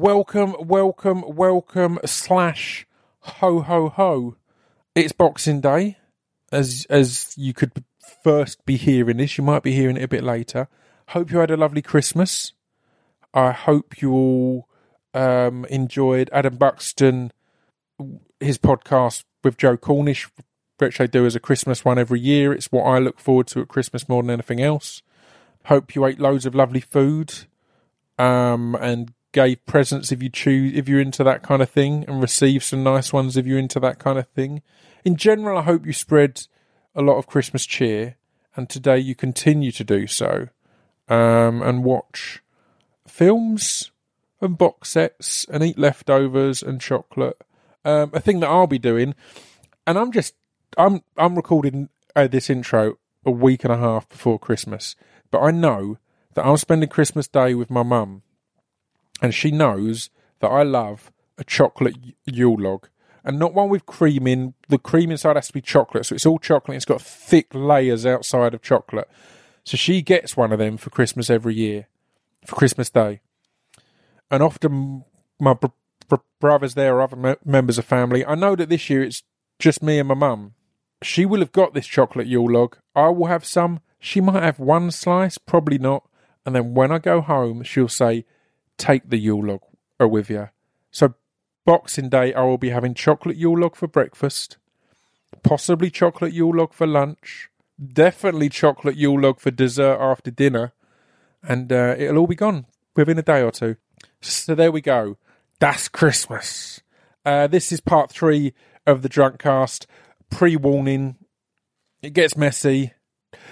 [0.00, 2.86] Welcome, welcome, welcome, slash
[3.18, 4.36] ho ho ho.
[4.94, 5.96] It's Boxing Day.
[6.52, 7.72] As as you could
[8.22, 10.68] first be hearing this, you might be hearing it a bit later.
[11.08, 12.52] Hope you had a lovely Christmas.
[13.34, 14.68] I hope you all
[15.14, 17.32] um, enjoyed Adam Buxton,
[18.38, 20.28] his podcast with Joe Cornish,
[20.78, 22.52] which they do as a Christmas one every year.
[22.52, 25.02] It's what I look forward to at Christmas more than anything else.
[25.64, 27.34] Hope you ate loads of lovely food
[28.16, 32.20] um, and gave presents if you choose if you're into that kind of thing, and
[32.20, 34.62] receive some nice ones if you're into that kind of thing.
[35.04, 36.46] In general, I hope you spread
[36.94, 38.16] a lot of Christmas cheer,
[38.56, 40.48] and today you continue to do so,
[41.08, 42.42] um, and watch
[43.06, 43.90] films
[44.40, 47.40] and box sets and eat leftovers and chocolate.
[47.84, 49.14] Um, a thing that I'll be doing,
[49.86, 50.34] and I'm just
[50.76, 54.96] I'm I'm recording uh, this intro a week and a half before Christmas,
[55.30, 55.98] but I know
[56.34, 58.22] that I'm spending Christmas Day with my mum,
[59.20, 62.88] and she knows that I love a chocolate Yule log,
[63.24, 64.54] and not one with cream in.
[64.68, 66.76] The cream inside has to be chocolate, so it's all chocolate.
[66.76, 69.08] It's got thick layers outside of chocolate.
[69.64, 71.88] So she gets one of them for Christmas every year,
[72.46, 73.20] for Christmas Day,
[74.30, 75.04] and often
[75.38, 75.68] my br-
[76.08, 78.24] br- brothers there or other me- members of family.
[78.24, 79.22] I know that this year it's
[79.58, 80.54] just me and my mum.
[81.02, 82.76] She will have got this chocolate Yule log.
[82.94, 83.80] I will have some.
[84.00, 86.08] She might have one slice, probably not.
[86.46, 88.24] And then when I go home, she'll say,
[88.78, 89.60] "Take the Yule log
[90.00, 90.48] uh, with you."
[90.90, 91.14] So
[91.66, 94.56] Boxing Day, I will be having chocolate Yule log for breakfast,
[95.42, 100.72] possibly chocolate Yule log for lunch, definitely chocolate Yule log for dessert after dinner,
[101.42, 102.64] and uh, it'll all be gone
[102.96, 103.76] within a day or two.
[104.20, 105.18] So there we go.
[105.60, 106.80] That's Christmas.
[107.24, 108.54] Uh, this is part three
[108.86, 109.86] of the drunk cast.
[110.30, 111.16] Pre warning,
[112.02, 112.92] it gets messy.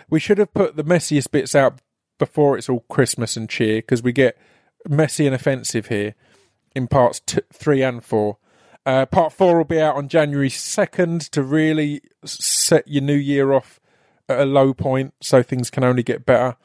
[0.09, 1.81] We should have put the messiest bits out
[2.19, 4.39] before it's all Christmas and cheer because we get
[4.89, 6.15] messy and offensive here
[6.75, 8.39] in parts t- three and four.
[8.85, 13.53] Uh, part four will be out on January 2nd to really set your new year
[13.53, 13.81] off
[14.29, 16.57] at a low point so things can only get better.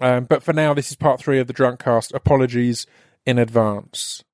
[0.00, 2.12] Um, but for now, this is part three of the drunk cast.
[2.12, 2.86] Apologies
[3.26, 4.24] in advance.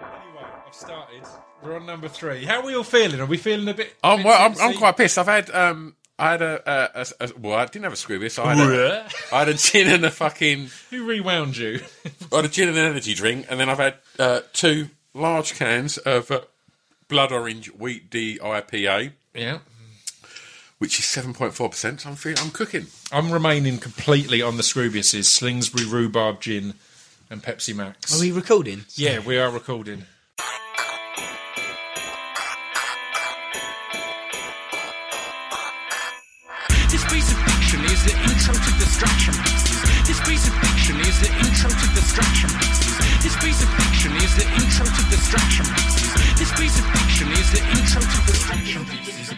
[0.00, 1.22] Anyway, I've started.
[1.62, 2.44] We're on number three.
[2.44, 3.20] How are we all feeling?
[3.20, 3.94] Are we feeling a bit?
[4.02, 5.18] I'm, bit well, I'm, I'm quite pissed.
[5.18, 8.38] I've had um, I had a, a, a, a well, I didn't have a Scroobius.
[8.38, 11.80] I had a, I had a gin and a fucking, Who rewound you?
[12.32, 15.54] I had a gin and an energy drink, and then I've had uh, two large
[15.54, 16.42] cans of uh,
[17.08, 19.58] blood orange wheat D IPA, yeah.
[20.78, 22.02] which is seven point four percent.
[22.02, 22.86] So I'm feeling, I'm cooking.
[23.10, 26.74] I'm remaining completely on the Scroobiuses, Slingsbury Rhubarb Gin
[27.30, 28.16] and Pepsi Max.
[28.16, 28.84] Are we recording?
[28.94, 30.04] yeah, we are recording.
[39.02, 40.06] Intro to.
[40.06, 42.94] This piece of fiction is the intro to distraction pieces.
[43.22, 46.38] This piece of fiction is the intro to distraction pieces.
[46.38, 49.34] This piece of fiction is the intro to distraction pieces.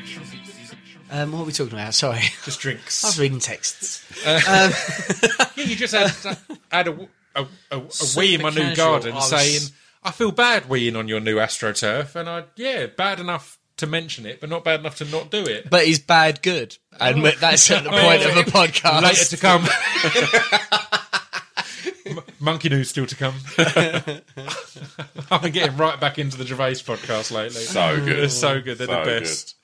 [1.11, 1.95] Um, what are we talking about?
[1.95, 3.05] Sorry, Just drinks.
[3.05, 4.03] I was reading texts.
[4.25, 6.37] Yeah, you just had,
[6.71, 7.83] had a, a, a, a
[8.17, 8.75] wee in my new casual.
[8.77, 9.61] garden I was- saying,
[10.03, 12.17] I feel bad weeing on your new AstroTurf.
[12.17, 15.43] And I, yeah, bad enough to mention it, but not bad enough to not do
[15.45, 15.69] it.
[15.71, 19.03] But he's bad good, and we- that's at the point of a podcast.
[19.03, 19.67] Later to come.
[22.41, 23.35] Monkey news still to come.
[25.31, 27.63] I've been getting right back into the Gervais podcast lately.
[27.63, 28.17] So good.
[28.19, 28.77] They're so good.
[28.79, 29.55] They're So the best.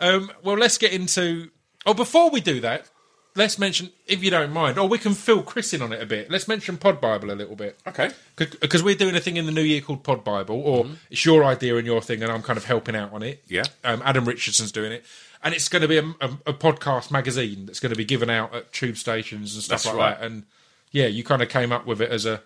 [0.00, 1.50] Um, well, let's get into.
[1.84, 2.88] Oh, before we do that,
[3.36, 6.06] let's mention, if you don't mind, or we can fill Chris in on it a
[6.06, 6.30] bit.
[6.30, 7.78] Let's mention Pod Bible a little bit.
[7.86, 8.10] Okay.
[8.36, 11.44] Because we're doing a thing in the new year called Pod Bible, or it's your
[11.44, 13.42] idea and your thing, and I'm kind of helping out on it.
[13.48, 13.64] Yeah.
[13.84, 15.04] Um, Adam Richardson's doing it.
[15.42, 18.28] And it's going to be a, a, a podcast magazine that's going to be given
[18.28, 20.20] out at tube stations and stuff That's like right.
[20.20, 20.26] that.
[20.26, 20.42] And
[20.90, 22.42] yeah, you kind of came up with it as a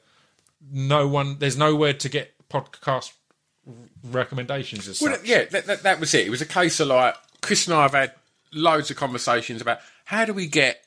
[0.71, 3.13] no one, there's nowhere to get podcast
[4.03, 5.25] recommendations as Well, such.
[5.27, 6.27] yeah, that, that, that was it.
[6.27, 8.13] It was a case of like Chris and I have had
[8.53, 10.81] loads of conversations about how do we get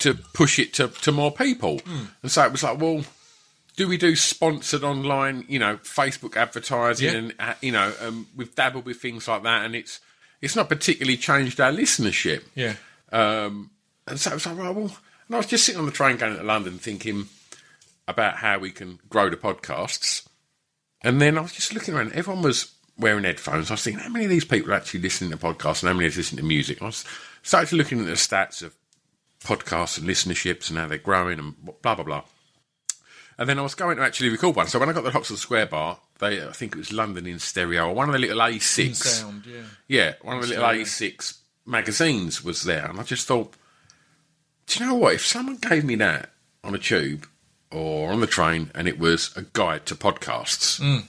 [0.00, 1.80] to push it to, to more people,
[2.22, 3.04] and so it was like, well,
[3.76, 7.18] do we do sponsored online, you know, Facebook advertising, Yeah.
[7.18, 10.00] and uh, you know, um, we've dabbled with things like that, and it's
[10.40, 12.44] it's not particularly changed our listenership.
[12.54, 12.74] Yeah.
[13.10, 13.70] Um,
[14.06, 16.16] and so it was like, right, well, and I was just sitting on the train
[16.16, 17.26] going to London thinking
[18.06, 20.26] about how we can grow the podcasts.
[21.02, 23.70] And then I was just looking around, everyone was wearing headphones.
[23.70, 25.94] I was thinking, how many of these people are actually listening to podcasts and how
[25.94, 26.78] many are listening to music?
[26.78, 27.04] And I was
[27.48, 28.74] started looking at the stats of
[29.40, 32.22] podcasts and listenerships and how they're growing and blah, blah, blah.
[33.38, 34.66] And then I was going to actually record one.
[34.66, 37.38] So when I got the Oxford Square bar, they, I think it was London in
[37.38, 38.96] stereo, or one of the little A6.
[38.96, 39.62] Sound, yeah.
[39.86, 43.54] Yeah, one of the little A6 magazines was there, and I just thought,
[44.66, 45.14] do you know what?
[45.14, 46.30] If someone gave me that
[46.62, 47.26] on a tube,
[47.70, 50.80] or on the train, and it was a guide to podcasts.
[50.80, 51.04] Mm.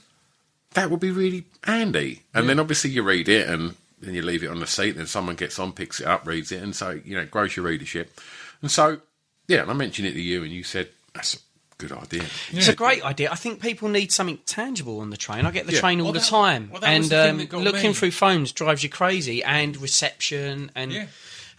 [0.73, 2.23] That would be really handy.
[2.33, 5.07] And then obviously you read it and then you leave it on the seat, then
[5.07, 7.65] someone gets on, picks it up, reads it, and so, you know, it grows your
[7.65, 8.19] readership.
[8.61, 8.99] And so,
[9.47, 11.37] yeah, and I mentioned it to you, and you said, that's a
[11.77, 12.23] good idea.
[12.51, 13.31] It's a great idea.
[13.31, 15.45] I think people need something tangible on the train.
[15.45, 15.79] I get the Yeah.
[15.79, 17.61] train all Well, the that- time, well, that was and the thing um, that got
[17.61, 17.93] looking me.
[17.93, 19.43] through phones drives you crazy.
[19.43, 21.07] And reception, and Yeah.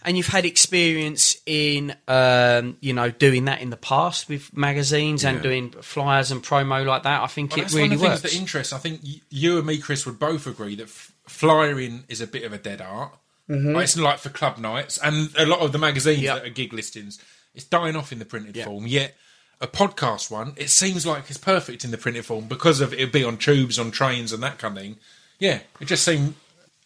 [0.03, 5.23] and you've had experience in um, you know doing that in the past with magazines
[5.23, 7.21] and doing flyers and promo like that.
[7.21, 8.21] I think Well, it that's really one of the works.
[8.21, 8.73] things that interests.
[8.73, 12.43] I think you and me, Chris, would both agree that f- flyering is a bit
[12.43, 13.13] of a dead art.
[13.49, 13.73] Mm-hmm.
[13.73, 16.35] Like, it's like for club nights and a lot of the magazines Yep.
[16.37, 17.19] that are gig listings.
[17.53, 18.65] It's dying off in the printed Yeah.
[18.65, 18.87] form.
[18.87, 19.15] Yet
[19.59, 23.11] a podcast one, it seems like it's perfect in the printed form because of it'd
[23.11, 24.95] be on tubes, on trains, and that kind of thing.
[25.39, 26.35] Yeah, it just seemed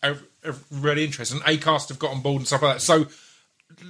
[0.02, 1.40] a, a really interesting.
[1.42, 2.82] Acast have got on board and stuff like that.
[2.82, 3.08] So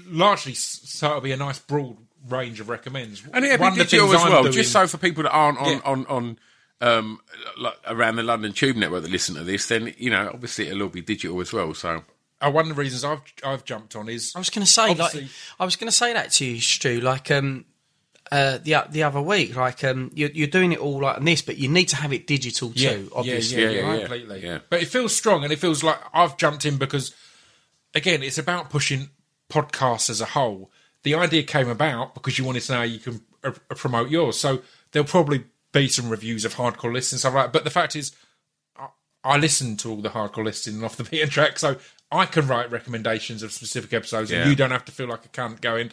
[0.07, 1.97] largely, so it'll be a nice broad
[2.27, 3.23] range of recommends.
[3.33, 5.31] And One be of the digital as I'm well, doing- just so for people that
[5.31, 5.81] aren't on Yeah.
[5.85, 6.39] on on
[6.85, 7.19] um,
[7.57, 10.83] like around the London Tube network that listen to this, then you know obviously it'll
[10.83, 11.73] all be digital as well.
[11.73, 12.03] So
[12.41, 14.93] Uh, one of the reasons I've I've jumped on is I was going to say,
[14.93, 15.15] like,
[15.59, 16.99] I was going to say that to you, Stu.
[17.01, 17.65] Like, um,
[18.31, 21.57] uh, the the other week, like, um, you're, you're doing it all like this, but
[21.57, 23.09] you need to have it digital too.
[23.15, 24.43] obviously, yeah, Yeah, yeah, yeah, completely.
[24.45, 24.59] yeah.
[24.69, 27.13] But it feels strong, and it feels like I've jumped in because,
[27.93, 29.09] again, it's about pushing
[29.49, 30.71] podcasts as a whole.
[31.03, 34.09] The idea came about because you wanted to know how you can uh, uh, promote
[34.09, 34.39] yours.
[34.39, 34.61] So
[34.91, 35.45] there'll probably
[35.75, 37.53] be some reviews of hardcore lists and stuff like that.
[37.53, 38.11] But the fact is,
[38.77, 38.87] I,
[39.23, 41.75] I listen to all the hardcore lists in and off the beaten track, so
[42.11, 44.41] I can write recommendations of specific episodes, Yeah.
[44.41, 45.91] and you don't have to feel like a cunt going.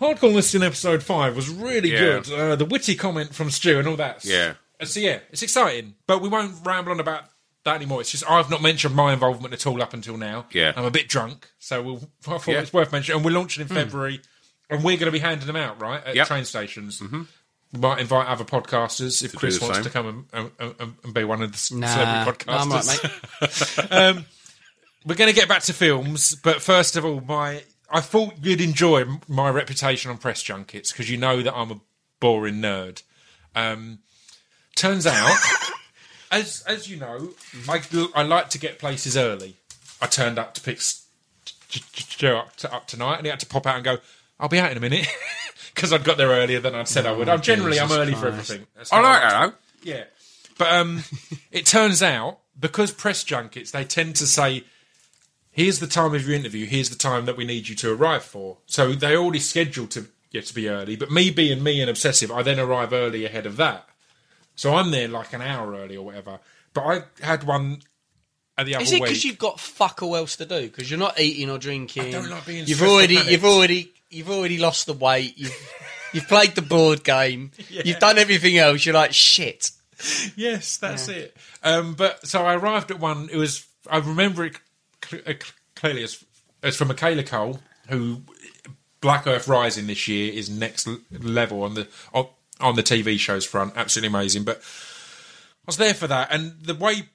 [0.00, 1.98] Hardcore list in episode five was really Yeah.
[2.20, 2.32] good.
[2.32, 4.24] Uh, the witty comment from Stu and all that.
[4.24, 4.54] Yeah.
[4.78, 7.24] And so yeah, it's exciting, but we won't ramble on about
[7.64, 8.00] that anymore.
[8.00, 10.46] It's just I've not mentioned my involvement at all up until now.
[10.52, 10.72] Yeah.
[10.74, 11.96] I'm a bit drunk, so we'll,
[12.26, 12.60] I thought Yeah.
[12.60, 13.16] it's worth mentioning.
[13.18, 14.20] And we're launching in February,
[14.70, 16.26] and we're going to be handing them out right at Yep.
[16.28, 17.00] train stations.
[17.00, 17.22] Mm-hmm.
[17.72, 19.84] We might invite other podcasters if Chris wants same.
[19.84, 22.68] to come and, and, and, and be one of the c- Nah, celebrity no, I'm
[22.68, 23.40] podcasters.
[23.40, 23.92] right, mate.
[24.16, 24.26] um,
[25.06, 27.62] we're going to get back to films, but first of all, my
[27.92, 31.80] I thought you'd enjoy my reputation on press junkets because you know that I'm a
[32.20, 33.02] boring nerd.
[33.54, 34.00] Um,
[34.76, 35.36] turns out,
[36.30, 37.30] as as you know,
[37.68, 37.80] I
[38.14, 39.56] I like to get places early.
[40.02, 41.06] I turned up to pick S-
[41.68, 43.98] J- J- Joe up, to, up tonight, and he had to pop out and go.
[44.38, 45.06] I'll be out in a minute
[45.74, 47.28] because I'd got there earlier than I'd said I would.
[47.28, 48.50] I'm generally I'm Jesus early for Christ.
[48.50, 48.66] everything.
[48.76, 49.50] That's I how like like that.
[49.84, 49.90] though.
[49.90, 50.04] yeah.
[50.58, 51.04] But um,
[51.50, 54.64] it turns out because press junkets, they tend to say,
[55.50, 56.66] "Here's the time of your interview.
[56.66, 60.06] Here's the time that we need you to arrive for." So they already scheduled to
[60.32, 60.96] get to be early.
[60.96, 63.86] But me being me and obsessive, I then arrive early ahead of that.
[64.54, 66.38] So I'm there like an hour early or whatever.
[66.74, 67.80] But I had one
[68.58, 69.04] at the other Is it week.
[69.04, 70.62] because you've got fuck all else to do?
[70.62, 72.02] Because you're not eating or drinking.
[72.04, 73.32] I don't like being You've stressed or already, panicked.
[73.32, 75.38] you've already, you've already lost the weight.
[75.38, 75.72] You've,
[76.12, 77.52] you've played the board game.
[77.70, 78.84] You've done everything else.
[78.84, 79.70] You're like shit.
[80.36, 81.36] Yes, that's it.
[81.62, 83.28] Um, but so I arrived at one.
[83.30, 84.56] It was I remember it
[85.04, 86.24] cl- uh, cl- clearly as,
[86.62, 88.22] as from Michaela Coel, who
[89.00, 92.28] Black Earth Rising this year is next l- level on the on,
[92.60, 93.74] on the TV shows front.
[93.76, 94.44] Absolutely amazing.
[94.44, 97.08] But I was there for that, and the way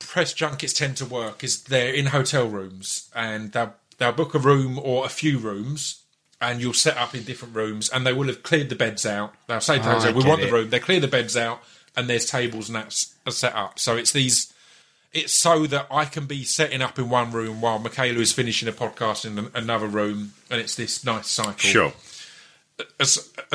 [0.00, 4.38] press junkets tend to work is they're in hotel rooms, and they'll they'll book a
[4.38, 6.01] room or a few rooms.
[6.42, 9.32] And you'll set up in different rooms, and they will have cleared the beds out.
[9.46, 11.36] They'll say ah, to the I hotel, "We want the room." They clear the beds
[11.36, 11.62] out,
[11.96, 13.78] and there's tables and that's set up.
[13.78, 14.52] So it's these.
[15.12, 18.66] It's so that I can be setting up in one room while Michaela is finishing
[18.66, 21.58] a podcast in another room, and it's this nice cycle.
[21.58, 21.92] Sure.
[22.78, 23.04] Uh, uh,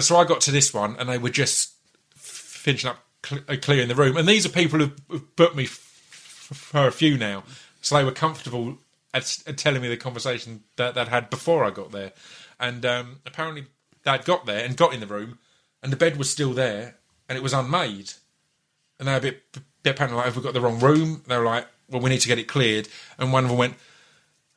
[0.01, 1.73] so I got to this one, and they were just
[2.15, 3.03] finishing up
[3.49, 4.15] uh, clearing the room.
[4.15, 7.43] And these are people who've booked me for a few now,
[7.81, 8.77] so they were comfortable
[9.13, 12.13] at telling me the conversation that they'd had before I got there.
[12.59, 13.65] And um, apparently,
[14.03, 15.39] they'd got there and got in the room,
[15.83, 16.95] and the bed was still there,
[17.29, 18.13] and it was unmade.
[18.99, 19.43] And they were a bit,
[19.83, 21.21] bit panicked, like, have we got the wrong room?
[21.27, 22.87] They were like, well, we need to get it cleared.
[23.19, 23.75] And one of them went,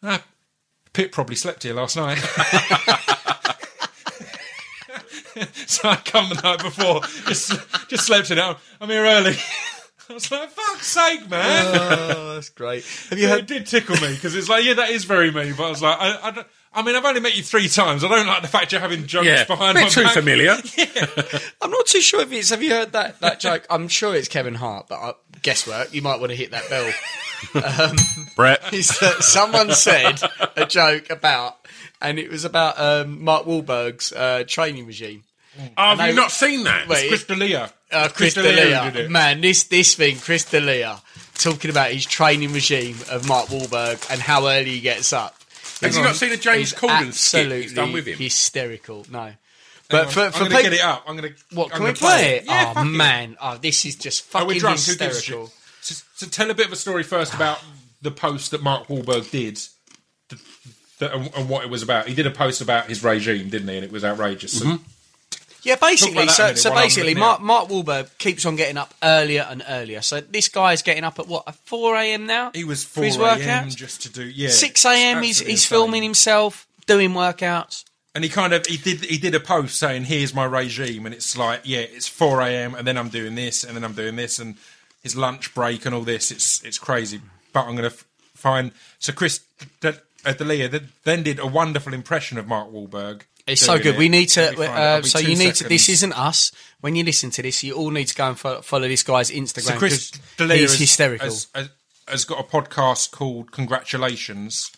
[0.02, 0.22] ah,
[0.92, 2.16] Pip probably slept here last night.
[5.66, 7.52] so I come the night before, just
[7.88, 8.58] just slept it out.
[8.80, 9.34] I'm here early.
[10.08, 11.66] I was like, fuck's sake, man.
[11.78, 12.84] Oh, that's great.
[13.10, 13.40] Have you Yeah, heard?
[13.42, 15.52] it did tickle me because it's like, yeah, that is very me.
[15.56, 18.04] But I was like, I, I, don't- I mean, I've only met you three times.
[18.04, 20.14] I don't like the fact you're having jokes Yeah, behind bit my too back.
[20.14, 20.56] familiar.
[21.60, 22.50] I'm not too sure if it's.
[22.50, 23.66] Have you heard that that joke?
[23.68, 25.12] I'm sure it's Kevin Hart, but uh,
[25.42, 25.92] guesswork.
[25.92, 26.92] You might want to hit that bell.
[28.36, 28.60] Brett.
[28.72, 30.20] is that someone said
[30.56, 31.56] a joke about,
[32.00, 35.24] and it was about um, Mark Wahlberg's uh, training regime.
[35.76, 36.86] Oh, have you not seen that?
[36.88, 37.72] Wait, Chris D'Elia.
[37.90, 41.00] Uh, Chris D'Elia D'Elia, man, this this thing, Chris D'Elia,
[41.34, 45.34] talking about his training regime of Mark Wahlberg and how early he gets up.
[45.80, 48.18] Have you not seen a James Corden skit he's absolutely done with him?
[48.18, 49.06] hysterical.
[49.10, 49.32] No,
[49.88, 51.04] But for, I'm for going to people, get it up.
[51.06, 51.56] I'm going to.
[51.56, 52.44] what I'm can we gonna play it?
[52.46, 52.88] Yeah, oh fuck it.
[52.90, 54.78] man, oh this is just fucking drunk?
[54.78, 55.52] Who gives a hysterical.
[55.80, 57.62] So, so tell a bit of a story first about
[58.02, 59.56] the post that Mark Wahlberg did,
[60.28, 60.42] th-
[60.98, 62.06] th- and, and what it was about.
[62.06, 63.76] He did a post about his regime, didn't he?
[63.76, 64.58] And it was outrageous.
[64.58, 64.84] So mm-hmm.
[65.62, 66.22] Yeah, basically.
[66.24, 69.62] about that a So, so basically, Mark, Mark Wahlberg keeps on getting up earlier and
[69.68, 70.02] earlier.
[70.02, 72.26] So this guy is getting up at what at four a.m.
[72.26, 72.50] now.
[72.54, 73.68] he was four his a.m.
[73.70, 75.22] just to do yeah Six a.m.
[75.22, 75.76] He's he's insane.
[75.76, 77.84] filming himself doing workouts.
[78.14, 81.14] And he kind of he did he did a post saying here's my regime, and
[81.14, 82.74] it's like yeah it's four a.m.
[82.74, 84.56] and then I'm doing this and then I'm doing this and
[85.02, 86.30] his lunch break and all this.
[86.30, 87.20] It's it's crazy.
[87.52, 89.40] But I'm going to f- find so Chris
[89.80, 89.92] D-
[90.24, 93.22] uh, D'Elia th- then did a wonderful impression of Mark Wahlberg.
[93.52, 93.94] It's so good.
[93.94, 93.98] it.
[93.98, 94.40] We need to.
[94.42, 94.78] Let me find it.
[94.78, 95.64] Uh, so you need to.
[95.68, 96.52] This isn't us.
[96.80, 99.30] When you listen to this, you all need to go and follow, follow this guy's
[99.30, 99.62] Instagram.
[99.62, 101.26] So Chris 'cause D'Elia he's has- hysterical.
[101.26, 101.68] Has, has,
[102.08, 104.70] has got a podcast called Congratulations,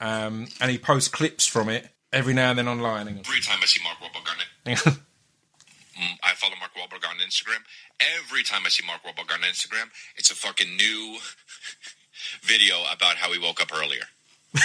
[0.00, 3.06] um, and he posts clips from it every now and then online.
[3.08, 4.48] Every time I see Mark Wahlberg on it,
[4.84, 4.98] Hang on.
[6.02, 7.62] mm, I follow Mark Wahlberg on Instagram.
[8.18, 11.18] Every time I see Mark Wahlberg on Instagram, it's a fucking new
[12.42, 14.02] video about how he woke up earlier.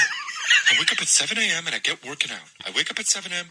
[0.72, 1.66] I wake up at 7 a.m.
[1.68, 2.48] and I get working out.
[2.66, 3.48] I wake up at 7 a.m.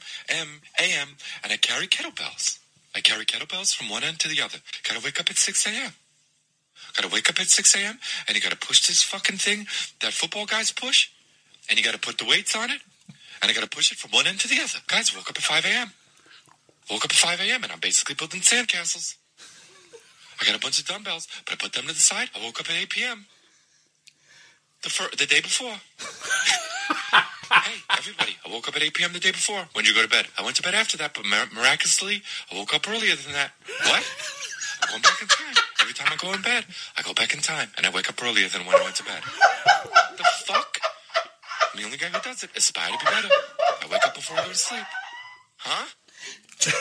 [0.81, 1.09] A.m.
[1.43, 2.59] and I carry kettlebells.
[2.95, 4.59] I carry kettlebells from one end to the other.
[4.88, 5.93] Gotta wake up at 6 a.m.
[6.95, 7.99] Gotta wake up at 6 a.m.
[8.26, 9.67] and you gotta push this fucking thing
[10.00, 11.11] that football guys push,
[11.69, 12.81] and you gotta put the weights on it,
[13.43, 14.78] and I gotta push it from one end to the other.
[14.88, 15.93] Guys, woke up at 5 a.m.
[16.90, 17.62] Woke up at 5 a.m.
[17.64, 19.17] and I'm basically building sandcastles.
[20.40, 22.31] I got a bunch of dumbbells, but I put them to the side.
[22.35, 23.26] I woke up at 8 p.m.
[24.83, 25.76] The fir- the day before.
[27.50, 28.37] hey, everybody!
[28.46, 29.12] I woke up at 8 p.m.
[29.12, 29.68] the day before.
[29.72, 30.26] When did you go to bed?
[30.38, 32.22] I went to bed after that, but mir- miraculously,
[32.52, 33.52] I woke up earlier than that.
[33.84, 34.04] What?
[34.82, 35.54] I'm going back in time.
[35.80, 36.64] Every time I go in bed,
[36.96, 39.04] I go back in time, and I wake up earlier than when I went to
[39.04, 39.22] bed.
[40.16, 40.78] the fuck?
[41.75, 42.50] I'm the only guy who does it.
[42.56, 43.28] Aspire to be better.
[43.82, 44.84] I wake up before I go to sleep.
[45.58, 45.87] Huh?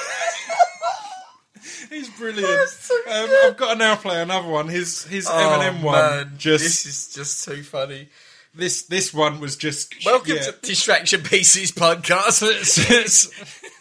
[1.89, 2.61] He's brilliant.
[3.07, 4.67] Um, I've got to now play another one.
[4.67, 6.33] His his Eminem one.
[6.37, 8.09] Just this is just too funny.
[8.57, 10.43] This this one was just Welcome yeah.
[10.43, 12.31] to Distraction Pieces podcast.
[12.65, 13.29] so,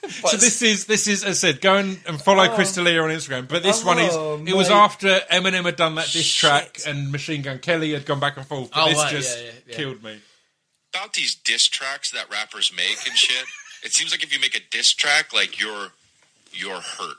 [0.08, 2.54] so this is this is as I said, go and, and follow oh.
[2.54, 3.48] Chris D'Elia on Instagram.
[3.48, 7.10] But this one is Oh, it was after Eminem had done that diss track and
[7.10, 8.70] Machine Gun Kelly had gone back and forth.
[8.70, 9.76] But Oh, this right, just yeah, yeah, yeah.
[9.76, 10.20] killed me.
[10.94, 13.46] about these diss tracks that rappers make and shit.
[13.82, 15.88] It seems like if you make a diss track, like you're
[16.52, 17.16] you're hurt,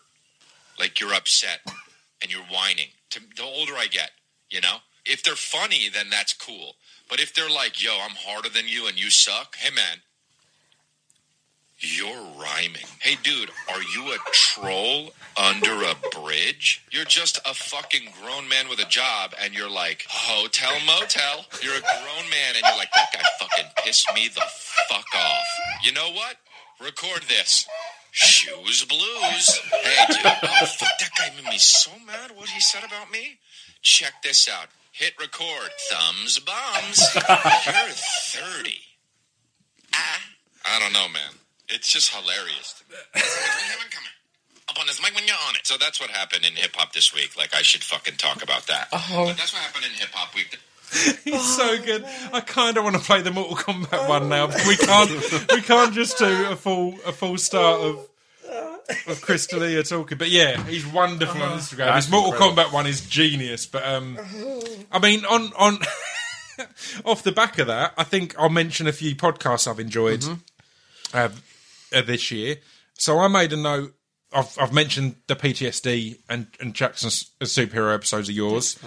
[0.80, 1.60] like you're upset,
[2.22, 2.88] and you're whining.
[3.12, 4.12] To, the older I get,
[4.50, 6.76] you know, if they're funny, then that's cool.
[7.10, 10.02] But if they're like, "Yo, I'm harder than you and you suck," hey man,
[11.80, 12.86] you're rhyming.
[13.00, 16.84] Hey dude, are you a troll under a bridge?
[16.92, 21.46] You're just a fucking grown man with a job and you're like, hotel motel.
[21.62, 24.42] You're a grown man and you're like, that guy fucking pissed me the
[24.90, 25.46] fuck off.
[25.84, 26.38] You know what?
[26.84, 27.68] Record this.
[28.12, 29.62] Shoes blues.
[29.84, 33.38] Hey dude, oh fuck that guy made me so mad what he said about me.
[33.84, 34.70] Check this out.
[34.98, 35.70] Hit record.
[35.92, 37.14] Thumbs bombs.
[37.16, 38.74] You're 30.
[39.94, 40.22] Ah.
[40.66, 41.34] I don't know, man.
[41.70, 42.98] It's just hilarious to me.
[44.70, 45.66] Up on this mic when you're on it.
[45.66, 47.38] So that's what happened in hip hop this week.
[47.38, 48.90] Like I should fucking talk about that.
[48.92, 49.26] Oh.
[49.28, 50.58] But that's what happened in hip hop week.
[51.24, 52.04] He's so good.
[52.34, 54.48] I kind of want to play the Mortal Kombat one now.
[54.48, 55.10] But we can't.
[55.54, 58.10] we can't just do a full a full start of
[59.08, 60.18] of Chris D'Elia talking.
[60.18, 61.96] But yeah, he's wonderful on Instagram.
[61.96, 63.66] His Mortal Kombat one is genius.
[63.66, 64.18] But um,
[64.92, 65.80] I mean, on on
[67.06, 70.24] off the back of that, I think I'll mention a few podcasts I've enjoyed
[71.14, 71.30] uh,
[71.94, 72.58] uh, this year.
[72.94, 73.94] So I made a note.
[74.34, 78.78] I've, I've mentioned the PTSD and, and Jackson's superhero episodes of yours.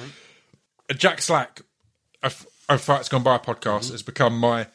[0.91, 1.63] Uh, Jack Slack,
[2.23, 2.31] a,
[2.69, 4.67] a Fight's Gone By A podcast, has become my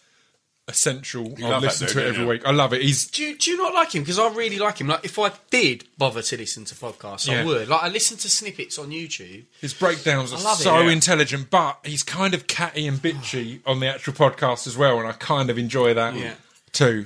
[0.67, 1.35] essential.
[1.43, 2.27] I listen dude, to it every you?
[2.29, 2.41] week.
[2.45, 2.81] I love it.
[2.81, 4.01] He's Do you, do you not like him?
[4.03, 4.87] Because I really like him.
[4.87, 7.41] Like, if I did bother to listen to podcasts, Yeah.
[7.41, 7.67] I would.
[7.69, 9.43] Like, I listen to snippets on YouTube.
[9.61, 10.63] his breakdowns are love it.
[10.63, 10.89] so Yeah.
[10.91, 15.07] intelligent, but he's kind of catty and bitchy on the actual podcast as well, and
[15.07, 16.33] I kind of enjoy that Yeah.
[16.71, 17.05] too.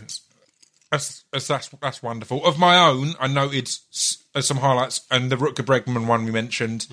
[0.91, 2.43] That's, that's that's that's wonderful.
[2.43, 6.31] Of my own, I noted s- uh, some highlights, and the Rutger Bregman one we
[6.31, 6.87] mentioned,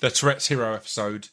[0.00, 1.28] the Tourette's Hero episode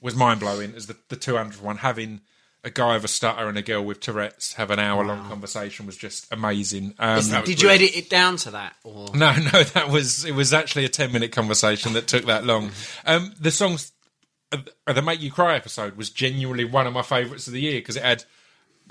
[0.00, 0.74] was mind blowing.
[0.74, 2.22] As the the two hundredth one, having
[2.66, 5.86] a guy with a stutter and a girl with Tourette's have an hour long conversation
[5.86, 6.94] was just amazing.
[6.98, 8.74] Um, Did you edit it down to that?
[8.82, 10.32] Or no, no, that was it.
[10.32, 12.72] Was actually a ten minute conversation that took that long.
[13.06, 13.92] Um, the songs,
[14.50, 14.58] uh,
[14.92, 17.96] the "Make You Cry" episode was genuinely one of my favourites of the year because
[17.96, 18.24] it had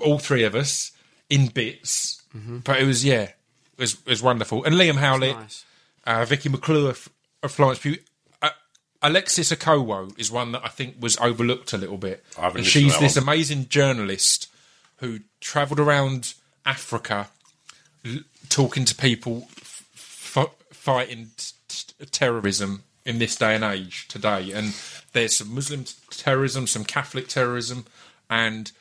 [0.00, 0.92] all three of us
[1.28, 2.22] in bits.
[2.64, 3.34] But it was yeah, it
[3.78, 4.64] was it was wonderful.
[4.64, 5.64] And Liam Howlett, nice.
[6.06, 7.08] uh, Vicky McClure of,
[7.42, 7.98] of Florence Pugh.
[9.06, 12.24] Alexis Okeowo is one that I think was overlooked a little bit.
[12.36, 13.22] I haven't And listened to she's that this one.
[13.22, 14.48] amazing journalist
[14.96, 16.34] who travelled around
[16.64, 17.28] Africa
[18.04, 24.08] l- talking to people f- f- fighting t- t- terrorism in this day and age
[24.08, 24.74] today, and
[25.12, 27.86] there's some Muslim t- terrorism, some Catholic terrorism,
[28.28, 28.72] and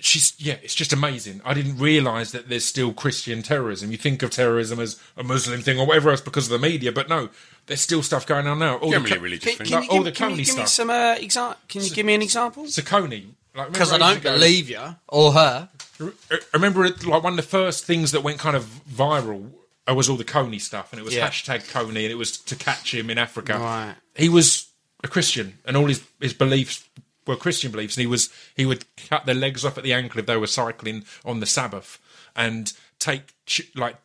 [0.00, 1.40] she's yeah, it's just amazing.
[1.44, 3.90] I didn't realise that there's still Christian terrorism.
[3.92, 6.92] You think of terrorism as a Muslim thing or whatever else because of the media,
[6.92, 7.28] but no,
[7.66, 8.76] there's still stuff going on now.
[8.78, 9.66] All Generally the, religious Can, thing.
[9.66, 10.68] can Like you all give, the can you Kony give me stuff.
[10.68, 12.64] some uh, exa- Can you give me an example?
[12.64, 13.26] Saccone.
[13.54, 15.68] Like, Because I don't ago- believe you or her.
[16.00, 19.50] I remember it, like one of the first things that went kind of viral
[19.88, 21.28] uh, was all the Kony stuff, and it was Yeah.
[21.28, 23.58] hashtag Kony, and it was to catch him in Africa.
[23.58, 23.94] Right.
[24.14, 24.68] He was
[25.02, 26.84] a Christian, and all his his beliefs
[27.26, 30.20] were Christian beliefs, and he was he would cut their legs off at the ankle
[30.20, 31.98] if they were cycling on the Sabbath,
[32.34, 33.96] and take ch- like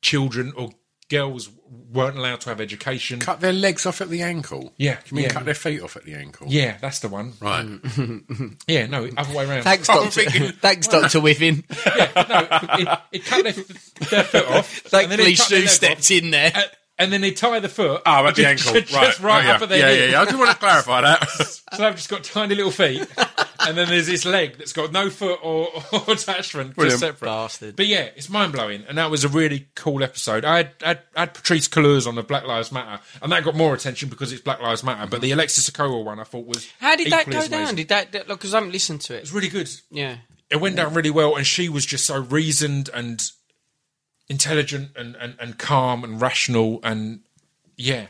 [0.00, 0.70] children or
[1.08, 1.50] girls
[1.92, 3.20] weren't allowed to have education.
[3.20, 4.72] Cut their legs off at the ankle.
[4.78, 5.30] Yeah, You mean yeah.
[5.32, 6.46] cut their feet off at the ankle?
[6.48, 7.34] Yeah, that's the one.
[7.40, 7.66] Right.
[8.66, 9.62] Yeah, no, other way around.
[9.62, 10.10] Thanks, Doctor.
[10.10, 11.64] thinking- Thanks, Doctor Whiffin.
[11.68, 13.52] it, it cut their,
[14.10, 14.68] their foot off.
[14.86, 16.52] Thankfully, he'd cut their Stu stepped off, in there.
[16.54, 18.02] and, and then they tie the foot.
[18.06, 18.80] Oh, at the just- ankle.
[18.80, 19.20] just right.
[19.20, 19.54] right Oh, yeah.
[19.56, 19.98] up at their yeah, hip.
[20.00, 20.20] yeah, yeah.
[20.20, 21.28] I just want to clarify that.
[21.72, 23.00] So they've just got tiny little feet,
[23.60, 27.00] and then there's this leg that's got no foot or, or attachment, Brilliant.
[27.00, 27.26] just separate.
[27.26, 27.76] Bastard.
[27.76, 30.44] But yeah, it's mind blowing, and that was a really cool episode.
[30.44, 33.72] I had, had, had Patrice Kaluuya on the Black Lives Matter, and that got more
[33.72, 35.06] attention because it's Black Lives Matter.
[35.08, 35.38] But the mm-hmm.
[35.38, 37.74] Alexis Okeowo one, I thought was How did that go down?
[37.74, 39.34] Did that because I haven't listened to It was it?
[39.34, 39.70] really good.
[39.90, 40.16] Yeah.
[40.50, 43.22] It went down really well, and she was just so reasoned and
[44.28, 47.20] intelligent and, and, and calm and rational, and
[47.76, 48.08] yeah, it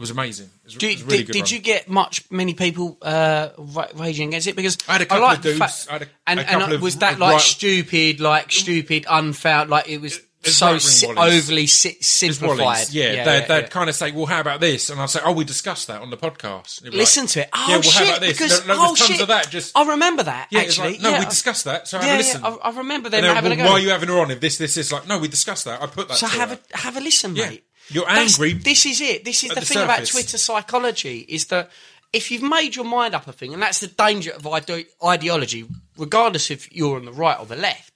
[0.00, 0.50] was amazing.
[0.64, 3.50] It was, Do, it was really did good did you get much many people uh,
[3.58, 4.56] ra- raging against it?
[4.56, 6.50] Because I had a couple like of the dudes, fact- I had a- and, a
[6.64, 11.06] and of was that like right- stupid, like stupid, unfound, like it was so si-
[11.06, 12.90] overly si- simplified.
[12.90, 13.66] Yeah, yeah, they'd, yeah, they'd yeah.
[13.68, 16.10] kind of say, "Well, how about this?" And I'd say, "Oh, we discussed that on
[16.10, 17.48] the podcast." And it'd be Listen like, to it.
[17.52, 17.92] Oh yeah, well, shit!
[17.92, 18.32] how about this?
[18.32, 19.50] Because there was oh shit, of that.
[19.50, 20.92] Just I remember that yeah, actually.
[20.92, 21.88] like, no, we discussed that.
[21.88, 22.44] So have a listen.
[22.44, 24.30] I, I remember them then, having well, a why are you having her on?
[24.30, 25.82] If this, this, this, like, no, we discussed that.
[25.82, 26.16] I put that.
[26.16, 26.58] So have her.
[26.74, 27.64] a have a listen, mate.
[27.90, 29.24] You're That's- angry This is it.
[29.24, 30.06] This is the, the thing about.
[30.06, 31.70] Twitter psychology is that
[32.12, 35.66] if you've made your mind up a thing, and that's the danger of ide- ideology,
[35.96, 37.89] regardless if you're on the right or the left,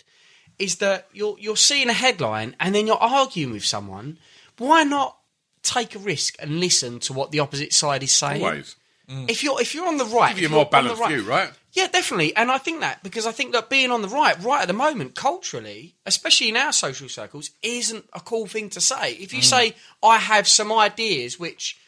[0.59, 4.19] is that you're you're seeing a headline and then you're arguing with someone.
[4.59, 5.17] Why not
[5.63, 8.43] take a risk and listen to what the opposite side is saying?
[8.43, 8.77] Always.
[9.09, 9.31] Mm.
[9.31, 11.09] If you're if you're on the right, Give you a more you're on the balanced
[11.09, 11.51] view, right?
[11.73, 12.35] yeah, definitely.
[12.37, 14.75] And I think that because I think that being on the right, right at the
[14.75, 19.13] moment, culturally, especially in our social circles, isn't a cool thing to say.
[19.13, 19.45] If you mm.
[19.45, 21.79] say, I have some ideas which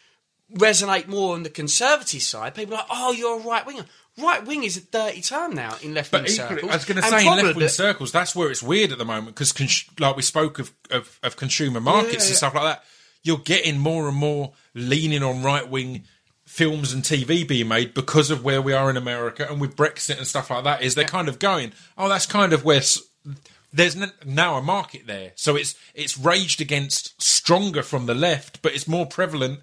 [0.53, 3.87] resonate more on the conservative side, people are like, oh, you're a right winger.
[4.19, 6.71] Right wing is a dirty term now in left wing circles.
[6.71, 9.05] I was going to say in left wing circles, that's where it's weird at the
[9.05, 12.37] moment because, cons- like we spoke of, of, of consumer markets Yeah, and yeah.
[12.37, 12.85] stuff like that,
[13.23, 16.05] you're getting more and more leaning on right wing
[16.47, 20.17] films and TV being made because of where we are in America and with Brexit
[20.17, 20.81] and stuff like that.
[20.81, 22.79] Is they're kind of going, oh, that's kind of where.
[22.79, 23.01] S-
[23.73, 28.63] there's n- now a market there, so it's it's raged against stronger from the left,
[28.63, 29.61] but it's more prevalent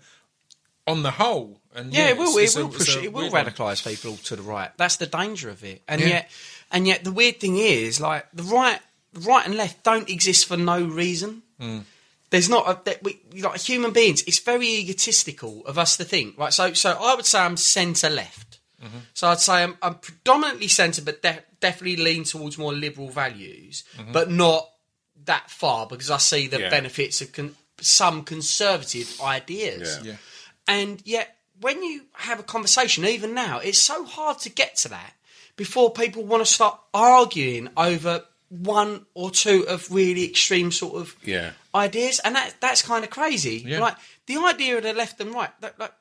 [0.86, 1.62] on the whole.
[1.76, 2.38] And Yeah, it will.
[2.38, 2.96] it's- It it's a- will it's push.
[2.96, 4.72] a It will radicalise people to the right.
[4.78, 5.82] That's the danger of it.
[5.88, 6.08] And Yeah.
[6.08, 6.32] yet,
[6.72, 8.80] and yet, the weird thing is, like the right,
[9.14, 11.44] the right and left don't exist for no reason.
[11.60, 11.80] Hmm.
[12.30, 14.24] There's not a that we like human beings.
[14.24, 16.38] It's very egotistical of us to think.
[16.38, 16.52] Right.
[16.54, 18.58] So, so I would say I'm centre left.
[18.84, 18.98] Mm-hmm.
[19.14, 23.84] So I'd say I'm, I'm predominantly centre, but de- definitely lean towards more liberal values,
[23.98, 24.12] Mm-hmm.
[24.12, 24.68] but not
[25.26, 26.70] that far because I see the Yeah.
[26.70, 30.00] benefits of con- some conservative ideas.
[30.04, 30.12] Yeah.
[30.12, 30.18] Yeah.
[30.68, 34.89] And yet, when you have a conversation, even now, it's so hard to get to
[34.89, 35.13] that
[35.56, 41.16] before people want to start arguing over one or two of really extreme sort of
[41.24, 41.52] Yeah.
[41.74, 43.63] ideas, and that that's kind of crazy.
[43.66, 43.80] Yeah.
[43.80, 43.96] Like
[44.28, 45.94] the idea of the left and right, that, like,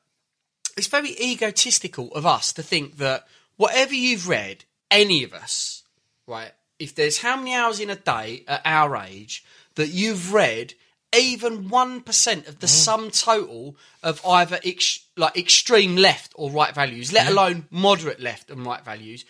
[0.77, 5.83] it's very egotistical of us to think that whatever you've read, any of us,
[6.27, 6.53] right?
[6.79, 9.45] If there's how many hours in a day at our age
[9.77, 10.75] that you've read
[11.14, 16.75] even one percent of the sum total of either ex- like extreme left or right
[16.75, 19.25] values, let alone moderate left and right values,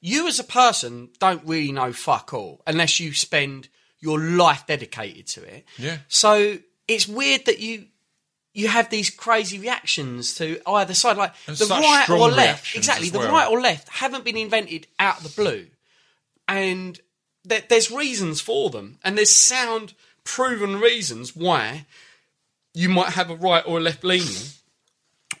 [0.00, 3.68] you as a person don't really know fuck all unless you spend
[4.00, 5.64] your life dedicated to it.
[5.76, 5.98] Yeah.
[6.08, 7.86] So it's weird that you
[8.54, 12.74] you have these crazy reactions to either side, like And the right or left.
[12.74, 13.32] Exactly, the well.
[13.32, 15.66] right or left haven't been invented out of the blue,
[16.48, 16.98] and
[17.44, 19.94] there, there's reasons for them, and there's sound,
[20.28, 21.86] proven reasons why
[22.74, 24.52] you might have a right or a left leaning,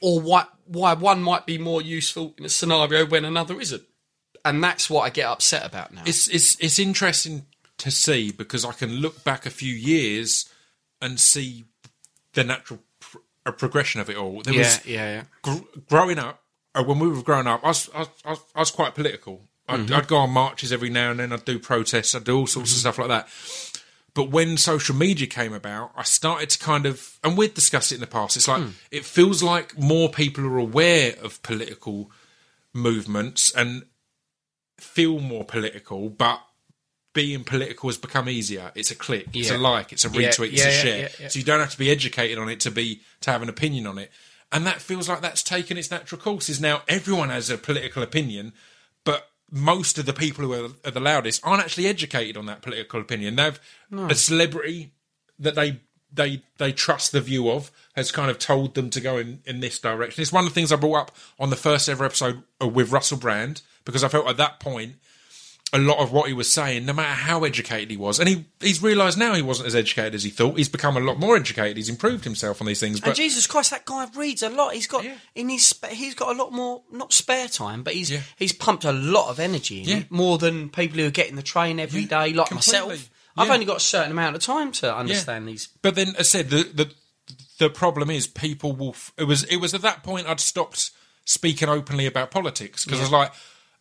[0.00, 3.82] or why why one might be more useful in a scenario when another isn't,
[4.44, 6.02] and that's what I get upset about now.
[6.06, 7.46] it's it's it's interesting
[7.76, 10.50] to see because I can look back a few years
[11.00, 11.66] and see
[12.32, 14.42] the natural pr- progression of it all.
[14.42, 15.22] There yeah, was yeah, yeah.
[15.42, 16.42] gr- growing up
[16.74, 17.60] uh, when we were growing up.
[17.62, 19.42] I was I was, I was, quite political.
[19.68, 19.94] I'd, Mm-hmm.
[19.94, 21.30] I'd go on marches every now and then.
[21.30, 22.14] I'd do protests.
[22.14, 23.28] I'd do all sorts of stuff like that.
[24.18, 27.94] But when social media came about, I started to kind of, and we've discussed it
[27.94, 28.36] in the past.
[28.36, 32.10] It's like it feels like more people are aware of political
[32.72, 33.84] movements and
[34.80, 36.40] feel more political, but
[37.12, 38.72] being political has become easier.
[38.74, 40.98] It's a click, it's a like, it's a Yeah, retweet, it's yeah, a share.
[40.98, 41.28] yeah, yeah.
[41.28, 43.86] So you don't have to be educated on it to be to have an opinion
[43.86, 44.10] on it.
[44.50, 46.48] And that feels like that's taken its natural course.
[46.48, 48.52] Is now everyone has a political opinion,
[49.50, 53.00] most of the people who are, are the loudest aren't actually educated on that political
[53.00, 53.36] opinion.
[53.36, 53.60] They've
[54.10, 54.92] a celebrity
[55.38, 55.80] that they
[56.12, 59.60] they they trust the view of has kind of told them to go in, in
[59.60, 60.22] this direction.
[60.22, 63.18] It's one of the things I brought up on the first ever episode with Russell
[63.18, 64.94] Brand because I felt at that point
[65.72, 68.44] a lot of what he was saying, no matter how educated he was, and he
[68.60, 70.56] he's realised now he wasn't as educated as he thought.
[70.56, 71.76] He's become a lot more educated.
[71.76, 72.96] He's improved himself on these things.
[72.96, 74.72] And But Jesus Christ, that guy reads a lot.
[74.74, 75.16] He's got Yeah.
[75.34, 78.22] in his he's got a lot more not spare time, but he's Yeah.
[78.36, 79.96] he's pumped a lot of energy in Yeah.
[79.98, 82.80] it, more than people who are getting the train every day, like completely.
[82.88, 83.10] myself.
[83.36, 85.68] I've only got a certain amount of time to understand these.
[85.82, 86.90] But then, as I said, the the
[87.58, 88.90] the problem is people will.
[88.90, 90.90] f- It was it was at that point I'd stopped
[91.26, 93.32] speaking openly about politics because I was like,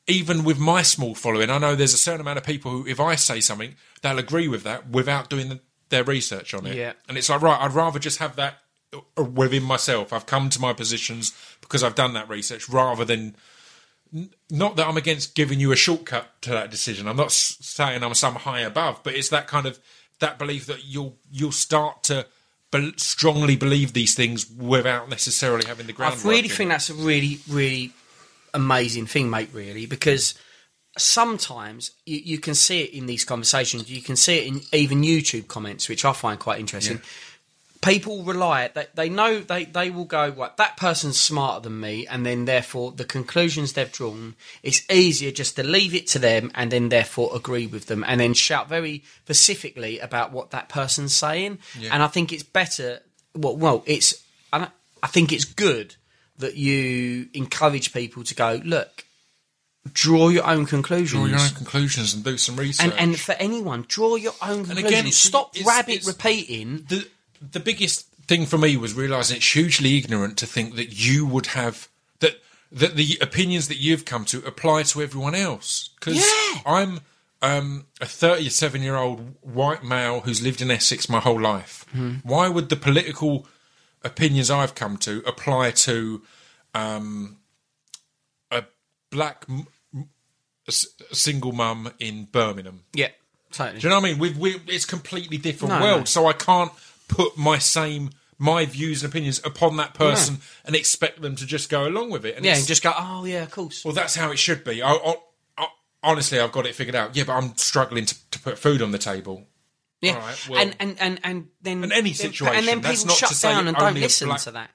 [0.08, 3.00] even with my small following, I know there's a certain amount of people who, if
[3.00, 6.76] I say something, they'll agree with that without doing the, their research on it.
[6.76, 6.94] Yeah.
[7.08, 8.60] and it's like right, I'd rather just have that
[8.94, 10.14] uh, within myself.
[10.14, 13.36] I've come to my positions because I've done that research rather than.
[14.50, 17.10] Not that I'm against giving you a shortcut to that decision.
[17.10, 19.80] I'm not saying I'm some high above, but it's that kind of
[20.20, 22.26] that belief that you'll you'll start to
[22.72, 26.22] be- strongly believe these things without necessarily having the ground.
[26.24, 27.92] I really think that's a really really
[28.54, 29.50] amazing thing, mate.
[29.54, 30.34] Really, because
[30.98, 33.90] sometimes you, you can see it in these conversations.
[33.90, 37.02] You can see it in even YouTube comments, which I find quite interesting.
[37.80, 42.08] People rely they, they know they, they will go right that person's smarter than me
[42.08, 46.52] and then therefore the conclusions they've drawn it's easier just to leave it to them
[46.56, 51.16] and then therefore agree with them and then shout very specifically about what that person's
[51.16, 51.60] saying
[51.92, 53.02] and I think it's better
[53.36, 54.70] well well it's I,
[55.04, 55.96] I think it's good
[56.38, 59.06] that you encourage people to go look
[59.94, 62.86] draw your own conclusions draw your own conclusions and do some research.
[62.86, 66.86] and and for anyone draw your own conclusions And again, stop it's- rabbit it's- repeating
[66.90, 67.08] the
[67.40, 71.48] the biggest thing for me was realizing it's hugely ignorant to think that you would
[71.48, 71.88] have
[72.20, 75.90] that that the opinions that you've come to apply to everyone else.
[76.00, 76.62] Because Yeah.
[76.66, 77.00] I'm
[77.42, 81.86] um, a 37 year old white male who's lived in Essex my whole life.
[82.24, 83.48] Why would the political
[84.08, 86.22] opinions I've come to apply to
[86.74, 87.38] um,
[88.52, 88.64] a
[89.12, 90.10] black m- m-
[90.68, 92.84] a s- a single mum in Birmingham?
[92.94, 93.10] yeah
[93.52, 94.20] totally Do you know what I mean?
[94.20, 96.06] We, we, it's completely different No, world, no.
[96.06, 96.72] so I can't
[97.08, 101.70] put my same my views and opinions upon that person and expect them to just
[101.72, 102.36] go along with it.
[102.36, 103.84] And Yeah, it's- and just go, oh yeah, of course.
[103.84, 104.82] well, that's how it should be.
[104.84, 105.16] I, I,
[105.58, 105.68] I,
[106.04, 107.16] honestly, I've got it figured out.
[107.16, 109.48] Yeah, but I'm struggling to, to put food on the table.
[110.02, 113.16] Yeah, right, well- and, and and and then In any situation, and then that's people
[113.16, 114.72] not shut down and don't listen to that.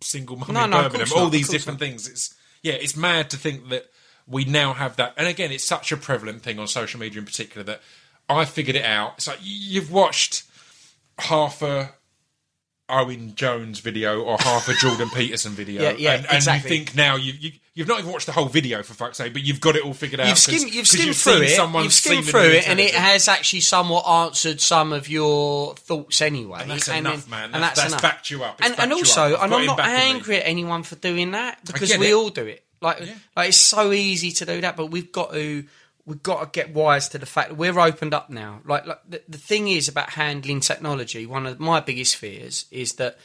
[0.00, 2.06] Single mum No, in no, Birmingham, all not, these different things.
[2.08, 3.86] It's yeah, it's mad to think that
[4.26, 5.14] we now have that.
[5.16, 7.80] And again, it's such a prevalent thing on social media in particular that
[8.28, 9.14] I figured it out.
[9.16, 10.44] It's like you've watched
[11.18, 11.92] half a
[12.88, 16.70] Owen Jones video or half a Jordan Peterson video, Yeah, yeah, and, and exactly.
[16.70, 19.32] you think now you, you you've not even watched the whole video for fuck's sake,
[19.32, 20.28] but you've got it all figured out.
[20.28, 21.82] You've skimmed, you've skimmed seen through it.
[21.82, 26.60] You've skimmed through it, and it has actually somewhat answered some of your thoughts anyway.
[26.62, 27.44] And that's then- enough, man.
[27.46, 28.02] And That's- that's, that's enough.
[28.02, 28.60] backed you up.
[28.60, 32.10] It's And, and also, and I'm not angry at anyone for doing that because we
[32.10, 32.14] it.
[32.14, 32.64] all do it.
[32.80, 33.00] Like,
[33.36, 35.64] like it's so easy to do that, but we've got to
[36.06, 38.60] we've got to get wise to the fact that we're opened up now.
[38.66, 41.24] Like, like the, the thing is about handling technology.
[41.24, 43.16] One of my biggest fears is that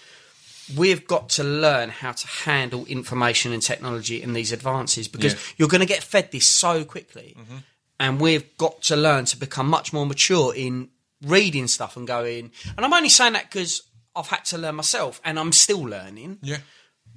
[0.75, 5.39] we've got to learn how to handle information and technology and these advances because Yeah.
[5.57, 7.35] you're going to get fed this so quickly.
[7.37, 7.57] Mm-hmm.
[7.99, 10.89] And we've got to learn to become much more mature in
[11.25, 12.51] reading stuff and going.
[12.77, 13.81] And I'm only saying that because
[14.15, 16.57] I've had to learn myself and I'm still learning yeah.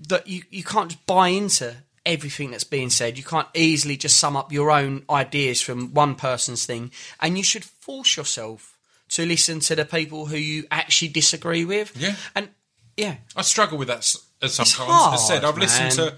[0.08, 3.16] that you, you can't just buy into everything that's being said.
[3.16, 6.90] You can't easily just sum up your own ideas from one person's thing.
[7.20, 8.76] And you should force yourself
[9.10, 11.96] to listen to the people who you actually disagree with.
[11.96, 12.16] Yeah.
[12.34, 12.48] And
[12.96, 13.16] yeah.
[13.37, 14.74] I struggle with that s- uh, sometimes.
[14.90, 16.09] hard, As I said, I've listened man.
[16.11, 16.14] to,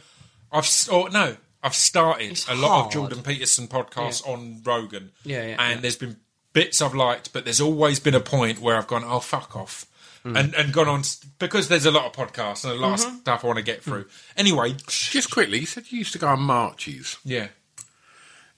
[0.52, 2.92] I've s- or no, I've started It's a lot of.
[2.92, 5.12] Jordan Peterson podcasts on Rogan.
[5.24, 5.80] Yeah, yeah, and yeah.
[5.80, 6.16] there's been
[6.52, 9.86] bits I've liked, but there's always been a point where I've gone, oh fuck off.
[10.24, 10.40] Mm.
[10.40, 11.02] And, and gone on
[11.38, 13.14] because there's a lot of podcasts and a lot Mm-hmm.
[13.16, 13.84] of stuff I want to get Mm.
[13.84, 14.06] through.
[14.38, 17.18] Anyway, Just quickly, you said you used to go on marches.
[17.24, 17.48] yeah,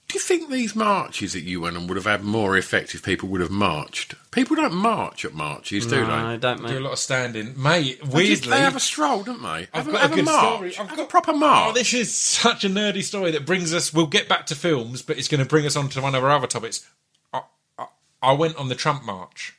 [0.07, 3.03] Do you think these marches that you went on would have had more effect if
[3.03, 4.15] people would have marched?
[4.31, 6.37] People don't march at marches, do No, they?
[6.37, 7.99] don't do a lot of standing, mate.
[7.99, 9.47] They just- Weirdly, they have a stroll, don't they?
[9.49, 10.53] I've have got have a good march.
[10.55, 10.69] story.
[10.77, 11.69] I've have got a proper march.
[11.69, 13.93] Oh, this is such a nerdy story that brings us.
[13.93, 16.23] We'll get back to films, but it's going to bring us on to one of
[16.23, 16.87] our other topics.
[17.33, 17.41] I,
[17.77, 17.87] I,
[18.21, 19.55] I went on the Trump march.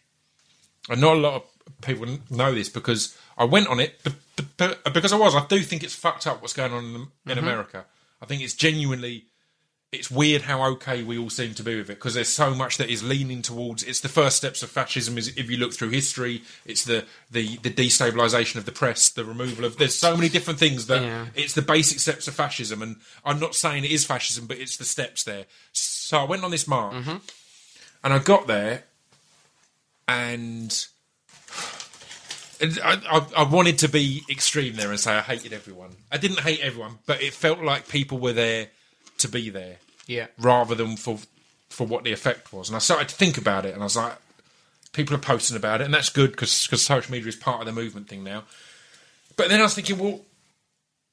[0.88, 1.42] and not a lot of
[1.82, 4.14] people know this because I went on it, but,
[4.56, 6.90] but, but because I was, I do think it's fucked up what's going on in,
[7.02, 7.30] Mm-hmm.
[7.32, 7.84] in America.
[8.22, 9.26] I think it's genuinely,
[9.90, 12.76] it's weird how okay we all seem to be with it because there's so much
[12.76, 13.82] that is leaning towards.
[13.82, 15.16] It's the first steps of fascism.
[15.16, 19.24] Is if you look through history, it's the the the destabilization of the press, the
[19.24, 19.78] removal of.
[19.78, 21.26] There's so many different things that Yeah.
[21.34, 24.76] it's the basic steps of fascism, and I'm not saying it is fascism, but it's
[24.76, 25.46] the steps there.
[25.72, 27.16] So I went on this march, mm-hmm.
[28.04, 28.84] and I got there,
[30.06, 30.86] and
[32.60, 35.96] I, I, I wanted to be extreme there and say I hated everyone.
[36.12, 38.68] I didn't hate everyone, but it felt like people were there
[39.18, 39.76] to be there
[40.06, 40.26] Yeah.
[40.38, 41.18] rather than for
[41.68, 42.68] for what the effect was.
[42.68, 44.14] And I started to think about it, and I was like,
[44.92, 47.72] people are posting about it, and that's good because social media is part of the
[47.72, 48.44] movement thing now.
[49.36, 50.22] But then I was thinking, well,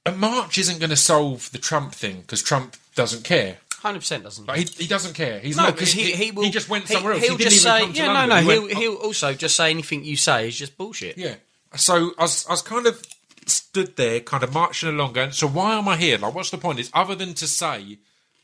[0.05, 3.57] a march isn't going to solve the Trump thing because Trump doesn't care.
[3.81, 4.47] Hundred percent doesn't.
[4.47, 5.39] Like, he, he doesn't care.
[5.39, 6.43] He's no, not because he, he will.
[6.43, 7.21] He just went he- somewhere else.
[7.23, 8.29] He'll he didn't just even say, yeah, London.
[8.29, 8.41] no, no.
[8.41, 8.79] He He'll went, oh.
[8.79, 11.17] he'll also just say anything you say is just bullshit.
[11.17, 11.35] Yeah.
[11.75, 13.05] So I was, I was kind of
[13.49, 16.17] stood there, kind of marching along, going, "So why am I here?
[16.17, 17.99] Like, what's the point?" Is other than to say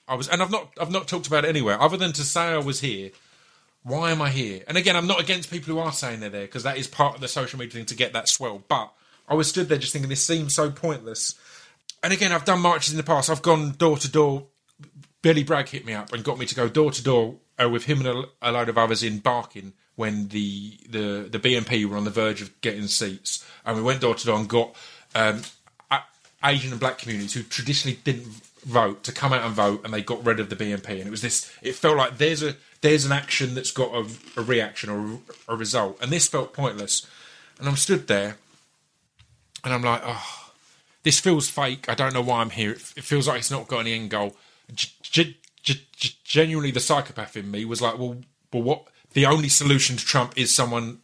[0.08, 1.82] I was, and I've not, I've not talked about it anywhere.
[1.82, 3.12] Other than to say I was here,
[3.84, 4.64] why am I here?
[4.68, 7.16] And again, I'm not against people who are saying they're there because that is part
[7.16, 8.62] of the social media thing to get that swell.
[8.68, 8.92] But
[9.28, 11.36] I was stood there just thinking this seems so pointless.
[12.04, 13.30] And again, I've done marches in the past.
[13.30, 14.48] I've gone door to door.
[15.22, 17.86] Billy Bragg hit me up and got me to go door to door uh, with
[17.86, 21.98] him and a, a load of others in Barking when the, the the BNP were
[21.98, 24.76] on the verge of getting seats, and we went door to door and got
[25.16, 25.42] um,
[26.44, 28.28] Asian and Black communities who traditionally didn't
[28.66, 31.12] vote to come out and vote, and they got rid of the BNP, and it
[31.12, 31.52] was this.
[31.62, 34.08] It felt like there's a there's an action that's got a,
[34.40, 35.20] a reaction or
[35.50, 37.08] a, a result, and this felt pointless.
[37.60, 38.38] And I'm stood there,
[39.64, 40.52] and I'm like, oh,
[41.04, 41.88] this feels fake.
[41.88, 42.72] I don't know why I'm here.
[42.72, 44.36] It, it feels like it's not got any end goal.
[44.74, 45.38] G- g-
[45.96, 48.18] g- genuinely, the psychopath in me was like, well,
[48.50, 48.88] but what?
[49.14, 51.00] The only solution to Trump is someone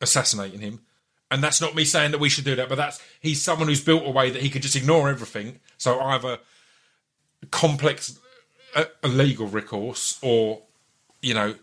[0.00, 0.80] assassinating him,
[1.30, 2.68] and that's not me saying that we should do that.
[2.68, 5.60] But that's he's someone who's built a way that he could just ignore everything.
[5.76, 6.38] So either
[7.50, 8.18] complex
[8.74, 10.62] uh, a legal recourse or
[11.22, 11.54] you know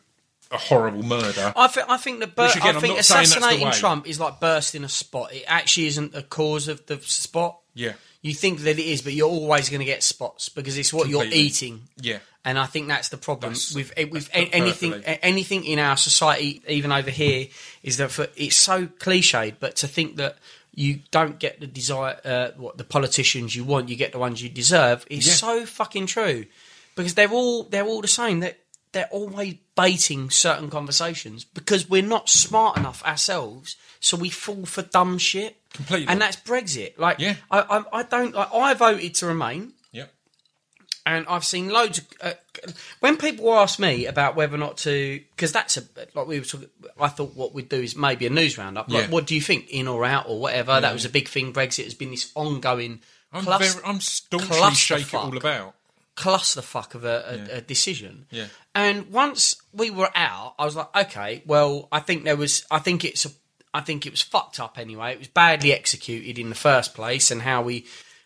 [0.51, 1.53] a horrible murder.
[1.55, 3.71] I think I think the bur- Which, again, I think not saying that's the assassinating.
[3.71, 5.33] Trump is like bursting a spot.
[5.33, 7.59] It actually isn't the cause of the spot.
[7.73, 7.93] Yeah.
[8.21, 11.09] You think that it is, but you're always going to get spots because it's what
[11.09, 11.81] you're eating.
[12.01, 12.19] Yeah.
[12.45, 15.19] And I think that's the problem That's- with with anything perfectly.
[15.23, 17.47] anything in our society, even over here,
[17.81, 19.55] is that for, it's so cliched.
[19.59, 20.37] But to think that
[20.75, 24.43] you don't get the desire, uh, what the politicians you want, you get the ones
[24.43, 25.33] you deserve, is Yeah.
[25.33, 26.45] so fucking true.
[26.95, 28.41] Because they're all they're all the same.
[28.41, 28.59] That
[28.91, 34.83] they're always baiting certain conversations because we're not smart enough ourselves, so we fall for
[34.83, 35.57] dumb shit.
[35.73, 36.07] Completely.
[36.07, 36.97] And that's Brexit.
[36.97, 37.35] Like, Yeah.
[37.51, 38.33] I, I, I don't.
[38.35, 39.73] Like, I voted to remain.
[41.05, 42.33] And I've seen loads of uh,
[42.99, 46.45] when people ask me about whether or not to because that's a like we were
[46.45, 46.69] talking.
[46.99, 48.89] I thought what we'd do is maybe a news roundup.
[48.89, 49.09] Like, Yeah.
[49.11, 50.79] what do you think, in or out or whatever?
[50.81, 51.53] That was a big thing.
[51.53, 53.01] Brexit has been this ongoing
[53.33, 55.75] I'm very, I'm staunchly shake it all about.
[56.15, 57.57] clusterfuck of a, a, Yeah.
[57.57, 58.25] a decision.
[58.31, 58.45] Yeah.
[58.73, 62.79] And once we were out, I was like, okay, well, I think there was, I
[62.79, 63.29] think it's a,
[63.73, 65.11] I think it was fucked up anyway.
[65.13, 67.85] It was badly executed in the first place, and how we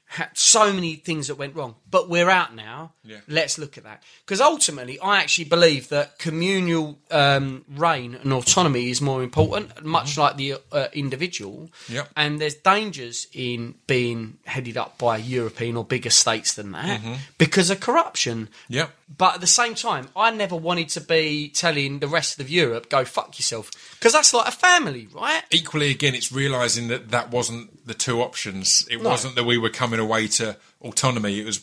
[0.10, 1.76] had so many things that went wrong.
[1.90, 2.94] But we're out now.
[3.04, 3.20] Yeah.
[3.28, 8.90] Let's look at that because ultimately, I actually believe that communal um, reign and autonomy
[8.90, 11.70] is more important, much like the uh, individual.
[11.90, 12.10] Yep.
[12.18, 17.02] And there's dangers in being headed up by European or bigger states than that
[17.38, 18.50] because of corruption.
[18.68, 18.90] Yep.
[19.18, 22.90] But at the same time, I never wanted to be telling the rest of Europe,
[22.90, 23.72] go fuck yourself.
[23.98, 25.44] Because that's like a family, right?
[25.52, 28.88] Equally, again, it's realizing that that wasn't the two options.
[28.90, 29.10] It No.
[29.10, 31.40] wasn't that we were coming away to autonomy.
[31.40, 31.62] It was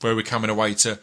[0.00, 0.98] where we're coming away to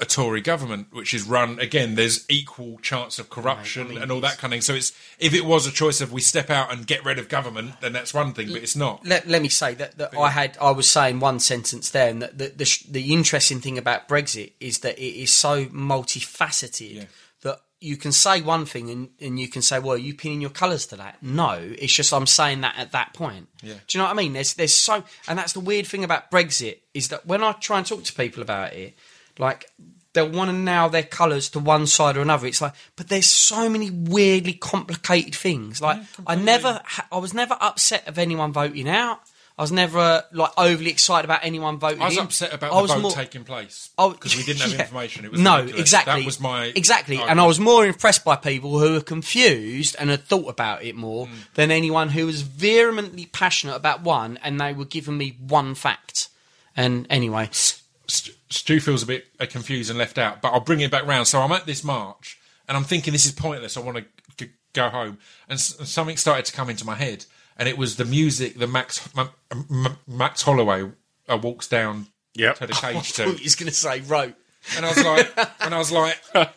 [0.00, 1.94] a Tory government, which is run again.
[1.96, 4.60] There's equal chance of corruption Right, I mean, and all that kind of thing.
[4.62, 7.28] So it's if it was a choice of we step out and get rid of
[7.28, 8.48] government, then that's one thing.
[8.52, 9.04] But it's not.
[9.04, 12.22] Let, let me say that, that I had I was saying one sentence there, and
[12.22, 15.66] that the, the the interesting thing about Brexit is that it is so
[16.12, 17.04] multifaceted Yeah.
[17.42, 20.40] that you can say one thing and, and you can say, well, are you pinning
[20.40, 21.22] your colours to that?
[21.22, 23.48] No, it's just I'm saying that at that point.
[23.62, 23.74] Yeah.
[23.86, 24.32] Do you know what I mean?
[24.32, 27.78] There's there's so, and that's the weird thing about Brexit is that when I try
[27.78, 28.96] and talk to people about it,
[29.38, 29.70] like
[30.14, 32.46] they'll want to nail their colours to one side or another.
[32.46, 35.80] It's like, but there's so many weirdly complicated things.
[35.82, 36.80] Like I never,
[37.12, 39.20] I was never upset of anyone voting out.
[39.56, 42.00] I was never like overly excited about anyone voting.
[42.00, 42.22] I was in.
[42.22, 44.82] upset about I the was vote more- taking place Oh, because we didn't have yeah.
[44.82, 45.24] information.
[45.24, 45.80] It was no, ridiculous.
[45.80, 46.20] exactly.
[46.20, 47.40] That was my exactly, and.
[47.40, 51.26] I was more impressed by people who were confused and had thought about it more
[51.26, 51.30] Mm.
[51.54, 56.28] than anyone who was vehemently passionate about one and they were giving me one fact.
[56.76, 60.80] And anyway, St- Stu feels a bit uh, confused and left out, but I'll bring
[60.80, 61.26] it back round.
[61.28, 63.76] So I'm at this march, and I'm thinking this is pointless.
[63.76, 65.18] I want to g- go home,
[65.48, 67.26] and s- something started to come into my head,
[67.58, 70.90] and it was the music that Max M- M- Max Holloway
[71.28, 72.58] uh, walks down Yep.
[72.58, 74.34] to the cage to, he was going to say rope.
[74.76, 76.48] and I was like, and I was like, I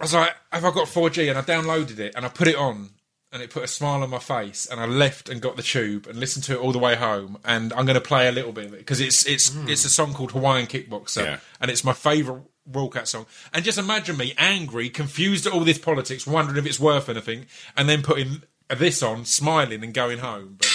[0.00, 1.28] was like, have I got 4G?
[1.30, 2.90] And I downloaded it and I put it on,
[3.32, 6.06] and it put a smile on my face, and I left and got the tube
[6.06, 7.38] and listened to it all the way home.
[7.44, 9.68] And I'm going to play a little bit of it because it's it's hmm.
[9.68, 11.38] it's a song called Hawaiian Kickboxer, Yeah.
[11.60, 13.26] and it's my favourite walkout song.
[13.52, 17.46] And just imagine me angry, confused at all this politics, wondering if it's worth anything,
[17.76, 20.56] and then putting this on, smiling and going home.
[20.58, 20.68] But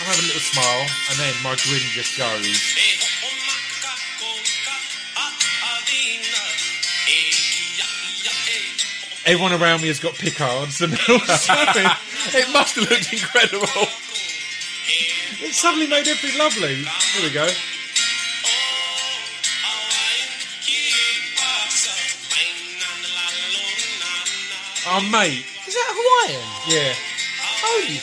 [0.00, 2.93] I'm having a little smile, and then my grin just goes.
[9.26, 11.90] Everyone around me has got picards, and they're all smiling.
[12.34, 13.88] It must have looked incredible.
[15.40, 16.74] It suddenly made everything lovely.
[16.84, 17.48] Here we go.
[24.86, 25.46] Oh, mate.
[25.66, 26.44] Is that Hawaiian?
[26.68, 26.92] Yeah.
[27.64, 27.96] Holy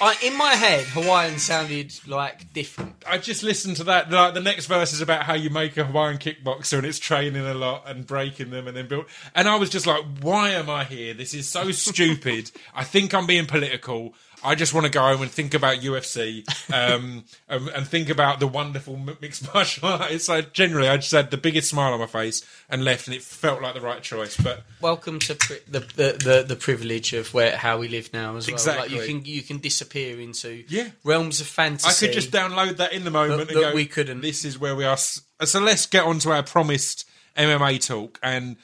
[0.00, 2.94] I, in my head, Hawaiian sounded like different.
[3.06, 4.10] I just listened to that.
[4.10, 7.46] Like the next verse is about how you make a Hawaiian kickboxer and it's training
[7.46, 9.06] a lot and breaking them and then build.
[9.34, 11.14] And I was just like, why am I here?
[11.14, 12.50] This is so stupid.
[12.74, 14.14] I think I'm being political.
[14.44, 18.40] I just want to go home and think about UFC um, and, and think about
[18.40, 20.24] the wonderful mixed martial arts.
[20.24, 23.22] So generally, I just had the biggest smile on my face and left, and it
[23.22, 24.36] felt like the right choice.
[24.36, 28.36] But Welcome to pri- the, the, the, the privilege of where how we live now
[28.36, 28.54] as well.
[28.54, 28.82] Exactly.
[28.82, 30.90] Like you can you can disappear into Yeah.
[31.04, 31.88] realms of fantasy.
[31.88, 34.20] I could just download that in the moment That- and that go, we couldn't.
[34.20, 34.96] This is where we are.
[34.96, 38.56] So let's get on to our promised MMA talk and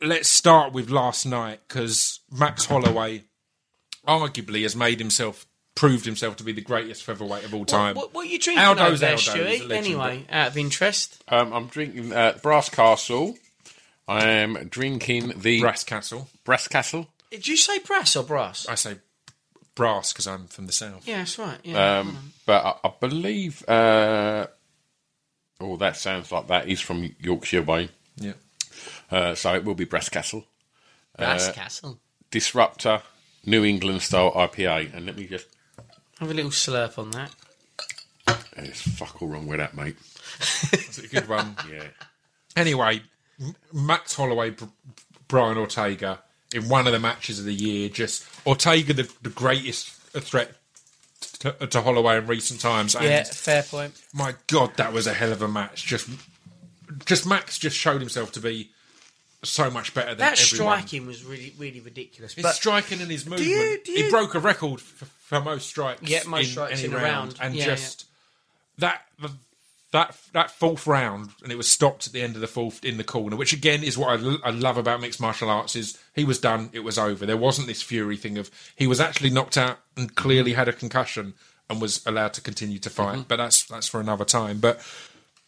[0.00, 3.24] let's start with last night because Max Holloway
[4.06, 7.94] arguably has made himself, proved himself to be the greatest featherweight of all time.
[7.96, 9.68] What, what are you drinking Aldo's over there, Aldo Stewie?
[9.68, 11.22] legend, Anyway, out of interest.
[11.28, 13.36] Um, I'm drinking uh, Brass Castle.
[14.08, 16.28] I am drinking the Brass Castle.
[16.44, 17.08] Brass Castle.
[17.30, 18.66] Did you say brass or brass?
[18.68, 18.98] I say
[19.74, 21.06] brass because I'm from the south.
[21.06, 21.58] yeah, that's right.
[21.64, 21.98] Yeah.
[21.98, 23.68] Um, but I, I believe.
[23.68, 24.46] Uh,
[25.60, 27.88] oh, that sounds like that is from Yorkshire way.
[28.16, 28.34] Yeah.
[29.10, 30.44] Uh, so it will be Brass Castle.
[31.18, 31.98] brass uh, castle.
[32.30, 33.02] Disruptor
[33.46, 34.94] New England style IPA.
[34.94, 35.46] And let me just.
[36.20, 37.30] Have a little slurp on that.
[38.56, 39.96] There's fuck all wrong with that, mate.
[40.70, 41.56] That's a good one.
[41.70, 41.84] Yeah.
[42.56, 43.02] Anyway,
[43.72, 44.54] Max Holloway,
[45.28, 46.20] Brian Ortega
[46.54, 47.88] in one of the matches of the year.
[47.88, 50.52] Just Ortega, the, the greatest threat
[51.40, 52.94] to, to Holloway in recent times.
[52.94, 54.00] And Yeah, fair point.
[54.14, 55.84] my God, that was a hell of a match.
[55.84, 56.08] Just,
[57.04, 58.70] just Max just showed himself to be
[59.48, 60.78] so much better than That everyone.
[60.80, 62.34] striking was really, really ridiculous.
[62.34, 63.48] His striking and his movement.
[63.50, 66.02] you- do He broke a record for, for most strikes.
[66.02, 67.36] Yeah, most in strikes any in a round.
[67.40, 68.04] and Yeah, just
[68.78, 69.02] that
[69.92, 72.96] that that fourth round, and it was stopped at the end of the fourth in
[72.98, 73.36] the corner.
[73.36, 76.80] Which again is what I love about mixed martial arts is he was done, it
[76.80, 77.24] was over.
[77.24, 80.72] There wasn't this fury thing of he was actually knocked out and clearly had a
[80.72, 81.34] concussion
[81.70, 83.14] and was allowed to continue to fight.
[83.18, 83.28] Mm-hmm.
[83.28, 84.58] But that's that's for another time.
[84.58, 84.80] But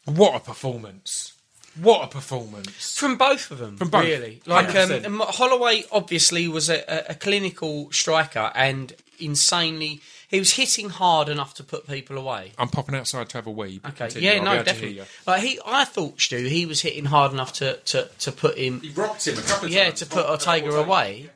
[0.04, 1.34] what a performance!
[1.80, 2.96] What a performance!
[2.98, 4.04] from both of them, From both.
[4.04, 4.40] really.
[4.46, 5.20] Like um, 100%.
[5.34, 10.00] Holloway, obviously was a, a, a clinical striker and insanely.
[10.28, 12.52] He was hitting hard enough to put people away.
[12.58, 13.78] I'm popping outside to have a wee.
[13.82, 14.28] but Okay, continue.
[14.28, 14.96] yeah, I'll be no, able to hear definitely.
[14.98, 15.04] you.
[15.26, 18.80] Like he, I thought Stu, he was hitting hard enough to to, to put him,
[18.80, 19.74] He rocked him a couple of times.
[19.74, 19.98] yeah, times.
[20.00, 21.30] to put Ortega away.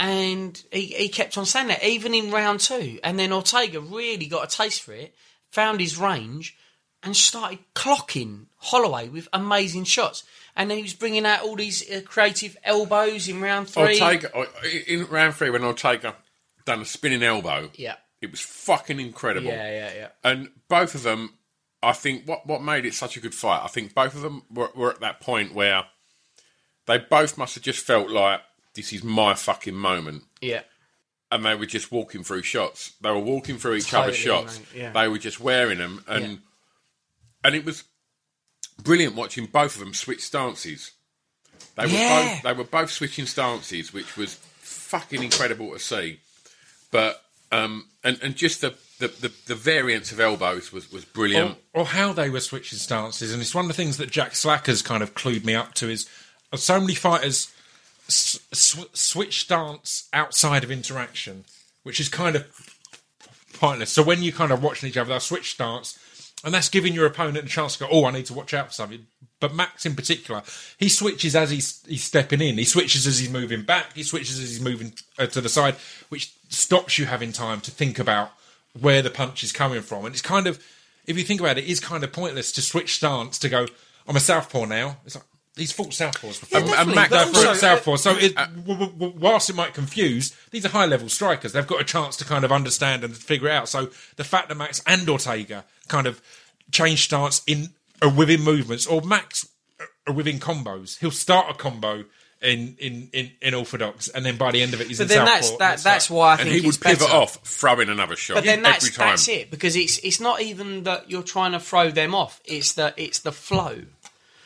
[0.00, 2.98] And he, he kept on saying that, even in round two.
[3.02, 5.14] And then Ortega really got a taste for it,
[5.50, 6.56] found his range,
[7.02, 10.24] and started clocking Holloway with amazing shots.
[10.56, 14.00] And then he was bringing out all these uh, creative elbows in round three.
[14.00, 14.46] Ortega, oh,
[14.86, 16.16] in round three, when Ortega
[16.64, 17.94] done a spinning elbow, Yeah.
[18.20, 19.46] it was fucking incredible.
[19.48, 20.08] Yeah, yeah, yeah.
[20.24, 21.34] And both of them,
[21.82, 24.42] I think, what what made it such a good fight, I think both of them
[24.50, 25.84] were, were at that point where
[26.86, 28.40] they both must have just felt like
[28.74, 30.24] this is my fucking moment.
[30.40, 30.62] Yeah.
[31.30, 32.94] And they were just walking through shots.
[33.00, 34.60] They were walking through each other's shots.
[34.74, 34.92] yeah.
[34.92, 36.36] They were just wearing them, and Yeah.
[37.44, 37.84] And it was
[38.82, 40.92] brilliant watching both of them switch stances.
[41.76, 42.34] They were Yeah.
[42.34, 46.20] both they were both switching stances, which was fucking incredible to see.
[46.90, 47.22] But
[47.52, 51.56] um, and and just the the, the, the variance of elbows was was brilliant.
[51.72, 53.32] or, or how they were switching stances.
[53.32, 55.88] And it's one of the things that Jack Slack's kind of clued me up to
[55.88, 56.08] is
[56.52, 57.52] uh, so many fighters
[58.08, 61.44] s- sw- switch stance outside of interaction,
[61.84, 62.44] which is kind of
[63.54, 63.90] pointless.
[63.92, 65.98] So when you're kind of watching each other, they'll switch stance,
[66.48, 68.68] and that's giving your opponent a chance to go, oh, I need to watch out
[68.68, 69.06] for something.
[69.40, 70.42] But Max in particular,
[70.78, 72.58] he switches as he's, he's stepping in.
[72.58, 73.92] He switches as he's moving back.
[73.94, 75.76] He switches as he's moving uh, to the side,
[76.08, 78.32] which stops you having time to think about
[78.80, 80.04] where the punch is coming from.
[80.06, 80.62] And it's kind of
[81.06, 83.66] if you think about it, it is kind of pointless to switch stance to go.
[84.06, 84.98] I'm a southpaw now.
[85.06, 85.24] It's like
[85.54, 86.60] these fought southpaws before.
[86.60, 87.96] Yeah, and Mac- also- fought southpaw.
[87.96, 91.52] So it, w- whilst it might confuse, these are high level strikers.
[91.52, 93.68] They've got a chance to kind of understand and figure it out.
[93.68, 96.20] So the fact that Max and Ortega kind of
[96.70, 97.70] change stance in
[98.02, 99.48] or within movements, or Max
[100.06, 102.04] are within combos, he'll start a combo.
[102.40, 105.08] In, in, in, in orthodox, and then by the end of it, he's But in
[105.08, 105.32] then southpaw.
[105.32, 107.12] that's that, It's that's like- why I and think he would pivot better.
[107.12, 109.08] off, throw in another shot But then that's every time.
[109.08, 112.40] that's it because it's it's not even that you're trying to throw them off.
[112.44, 113.80] It's the it's the flow.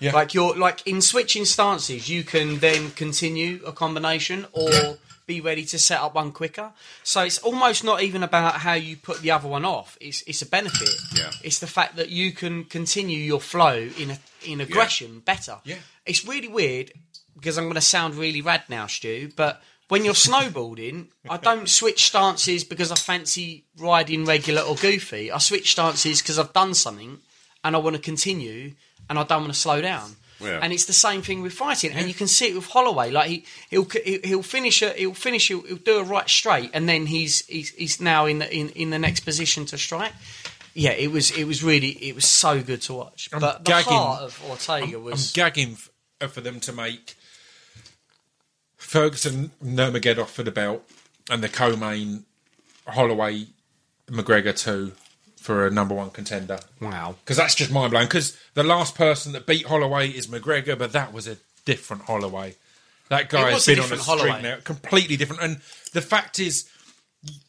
[0.00, 0.14] Yeah.
[0.14, 5.64] Like you're like in switching stances, you can then continue a combination or be ready
[5.66, 6.72] to set up one quicker.
[7.02, 9.96] So it's almost not even about how you put the other one off.
[10.00, 10.94] It's it's a benefit.
[11.16, 11.30] Yeah.
[11.42, 15.58] It's the fact that you can continue your flow in a, in aggression better.
[15.64, 15.76] Yeah.
[16.06, 16.92] It's really weird
[17.34, 21.68] because I'm going to sound really rad now, Stu, but when you're snowboarding, I don't
[21.68, 25.30] switch stances because I fancy riding regular or goofy.
[25.30, 27.18] I switch stances because I've done something
[27.62, 28.72] and I want to continue
[29.10, 30.16] and I don't want to slow down.
[30.42, 30.58] Yeah.
[30.62, 33.10] And it's the same thing with fighting, and you can see it with Holloway.
[33.10, 36.88] Like he, he'll he'll finish a, he'll finish he'll, he'll do a right straight, and
[36.88, 40.12] then he's he's, he's now in the in, in the next position to strike.
[40.74, 43.28] Yeah, it was it was really it was so good to watch.
[43.32, 43.92] I'm but the gagging.
[43.92, 45.76] heart of Ortega I'm was gagging
[46.20, 47.14] uh, for them to make
[48.76, 50.88] Ferguson Nurmagomedov for the belt
[51.30, 52.24] and the co-main
[52.86, 53.46] Holloway
[54.08, 54.92] McGregor two
[55.42, 56.60] for a number one contender.
[56.80, 57.16] wow.
[57.24, 58.06] Because that's just mind blowing.
[58.06, 62.54] Because the last person that beat Holloway is McGregor, but that was a different Holloway.
[63.08, 64.42] That guy has was a been on a different string Holloway.
[64.42, 65.42] now, completely different.
[65.42, 65.56] And
[65.92, 66.70] the fact is,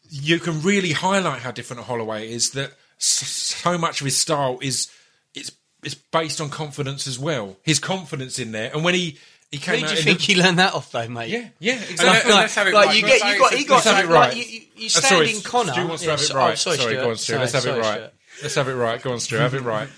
[0.10, 2.52] you can really highlight how different a Holloway is.
[2.52, 4.92] That so much of his style is
[5.34, 5.52] it's
[5.84, 7.58] it's based on confidence as well.
[7.64, 9.18] His confidence in there, and when he
[9.60, 11.30] he do you think the- he learned that off, though, mate?
[11.30, 12.32] yeah, yeah, exactly.
[12.32, 12.96] let's have it like right.
[12.98, 14.36] you get, you got, you got, have it right.
[14.36, 15.74] you, you, you stand sorry, in Conor.
[15.74, 16.52] Stu wants to have it so- right.
[16.52, 17.38] oh, sorry, sorry, go on, Stu.
[17.38, 18.12] Let's have it right.
[18.42, 19.02] Let's have it right.
[19.02, 19.38] Go on, Stu.
[19.38, 19.90] Have it right.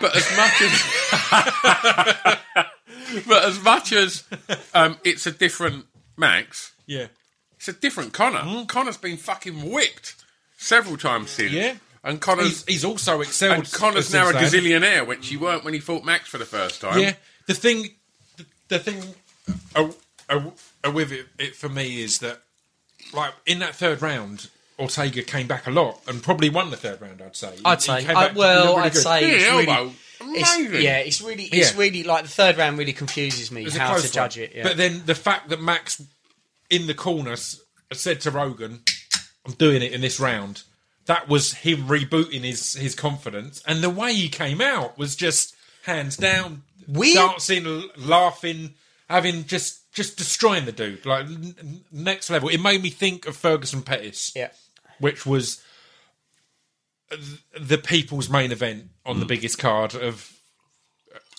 [0.00, 0.82] But as much as,
[3.26, 4.24] but as much as
[4.74, 7.06] um, it's a different Max, Yeah.
[7.56, 8.64] it's a different Conor.
[8.66, 10.14] Conor's been fucking whipped
[10.56, 11.52] several times since.
[11.52, 11.74] Yeah.
[12.04, 13.52] and Conor's He's, he's also excelled.
[13.54, 16.80] and Conor's now a gazillionaire, which he weren't when he fought Max for the first
[16.80, 17.00] time.
[17.00, 17.14] Yeah,
[17.46, 17.88] the thing,
[18.68, 19.02] the, the thing
[19.74, 19.90] uh,
[20.28, 20.50] uh,
[20.84, 22.40] uh, with it, it for me is that,
[23.12, 24.48] like in that third round,
[24.78, 27.20] Ortega came back a lot and probably won the third round.
[27.22, 27.52] I'd say.
[27.64, 28.04] I'd he say.
[28.04, 29.02] came I, well, really I'd good.
[29.02, 29.68] say it's Yeah, really.
[29.68, 29.92] elbow.
[30.20, 30.82] It's, Amazing.
[30.82, 31.78] yeah, it's really, it's Yeah.
[31.80, 34.36] really like the third round really confuses me It was a how close to judge
[34.36, 34.44] one.
[34.44, 34.52] it.
[34.54, 34.62] Yeah.
[34.64, 36.02] But then the fact that Max
[36.70, 37.36] in the corner
[37.92, 38.82] said to Rogan,
[39.46, 40.62] "I'm doing it in this round."
[41.06, 45.54] That was him rebooting his his confidence, and the way he came out was just
[45.84, 47.14] hands down, Weird.
[47.14, 48.74] dancing, laughing,
[49.08, 52.48] having just just destroying the dude like n- next level.
[52.48, 54.50] It made me think of Ferguson Pettis, yeah.
[55.00, 55.62] which was
[57.10, 57.22] th-
[57.60, 59.20] the people's main event on Mm.
[59.20, 60.32] the biggest card of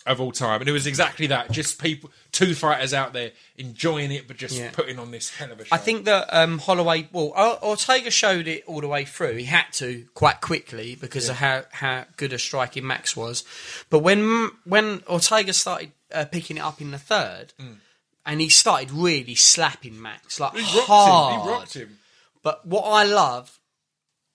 [0.09, 1.51] of all time, and it was exactly that.
[1.51, 4.71] Just people, two fighters out there enjoying it, but just Yeah.
[4.71, 5.73] putting on this hell of a show.
[5.75, 9.35] I think that um, Holloway, well, Or- Ortega showed it all the way through.
[9.35, 13.43] He had to quite quickly because of how, how good a striking Max was.
[13.89, 17.53] But when when Ortega started uh, picking it up in the third,
[18.25, 21.35] and he started really slapping Max like he hard.
[21.35, 21.41] him.
[21.41, 21.99] He rocked him.
[22.43, 23.59] But what I love,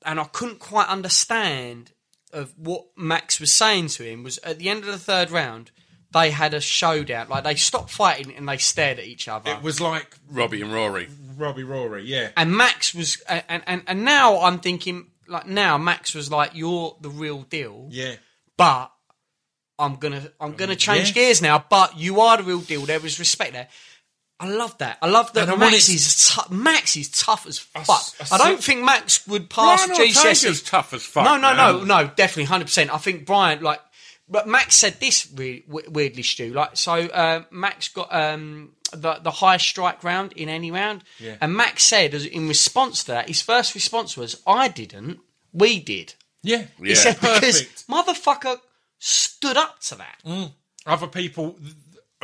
[0.05, 1.91] and I couldn't quite understand
[2.35, 5.71] of what Max was saying to him, was at the end of the third round,
[6.13, 7.29] they had a showdown.
[7.29, 9.51] Like they stopped fighting and they stared at each other.
[9.53, 11.09] It was like Robbie and Rory.
[11.37, 12.31] Robbie Rory, yeah.
[12.37, 16.97] and Max was, and, and and now I'm thinking, like now Max was like, "You're
[17.01, 18.15] the real deal," Yeah.
[18.57, 18.93] but
[19.79, 21.15] I'm gonna I'm gonna um, change Yeah.
[21.15, 21.65] gears now.
[21.69, 22.83] But you are the real deal.
[22.83, 23.69] There was respect there.
[24.41, 24.99] I love that.
[25.01, 27.97] I love that And I Max wanted- is tou- Max is tough as I fuck.
[28.01, 30.67] s- I, I don't saw- think Max would pass Brian Ortega's GCSE.
[30.69, 31.25] tough as fuck.
[31.25, 31.87] No, no, no, man.
[31.87, 32.93] no, definitely, hundred percent.
[32.93, 33.81] I think Brian, like,
[34.29, 36.53] but Max said this really weirdly, Stu.
[36.53, 41.37] Like, so uh, Max got um, the the highest strike round in any round, Yeah.
[41.41, 45.21] and Max said, as in response to that, his first response was, "I didn't,
[45.53, 46.65] we did." Yeah.
[46.83, 46.95] He Yeah.
[46.97, 47.87] said because Perfect.
[47.89, 48.59] motherfucker
[48.99, 50.51] stood up to that.
[50.87, 51.75] Other people th-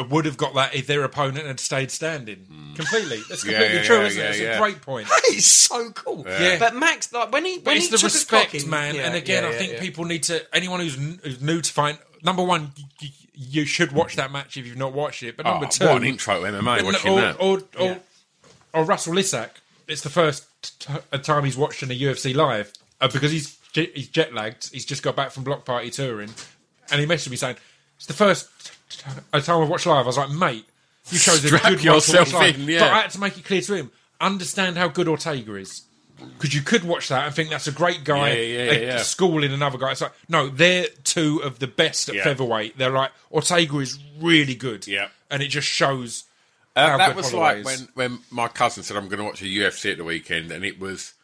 [0.09, 2.47] would have got that if their opponent had stayed standing.
[2.75, 3.21] Completely.
[3.29, 4.31] That's completely yeah, true, yeah, isn't it?
[4.31, 4.55] It's yeah.
[4.55, 5.09] a great point.
[5.25, 6.25] It's so cool.
[6.27, 6.59] Yeah.
[6.59, 8.95] But Max, like when he when it's he the took respect, cock man.
[8.95, 9.81] Yeah, and again, yeah, I think yeah.
[9.81, 10.43] people need to.
[10.55, 14.57] Anyone who's, n- who's new to fight, number one, you, you should watch that match
[14.57, 15.37] if you've not watched it.
[15.37, 17.37] But number Oh, two, what an intro to MMA watching or, that.
[17.41, 17.99] Or, or,
[18.73, 19.51] or Russell Lissack.
[19.89, 20.47] It's the first
[20.81, 24.33] t- t- time he's watched in a UFC live uh, because he's j- he's jet
[24.35, 24.71] lagged.
[24.73, 26.31] He's just got back from Bloc Party touring,
[26.91, 27.57] and he messaged me saying,
[27.97, 28.49] "It's the first
[28.91, 30.67] t- time I've watched live." I was like, "Mate,
[31.11, 32.81] you chose a Strap good one to yourself watch live." yeah.
[32.81, 35.83] But I had to make it clear to him: understand how good Ortega is.
[36.39, 39.53] because you could watch that and think that's a great guy Yeah, yeah, yeah, schooling
[39.53, 39.93] another guy.
[39.93, 42.25] It's like no, they're two of the best at Yeah.
[42.25, 42.77] featherweight.
[42.77, 44.87] They're like Ortega is really good.
[44.87, 45.09] Yeah.
[45.31, 46.25] and it just shows.
[46.77, 47.65] Uh, how that good was Holloway like is.
[47.95, 50.65] when, when my cousin said I'm going to watch a UFC at the weekend, and
[50.65, 51.15] it was,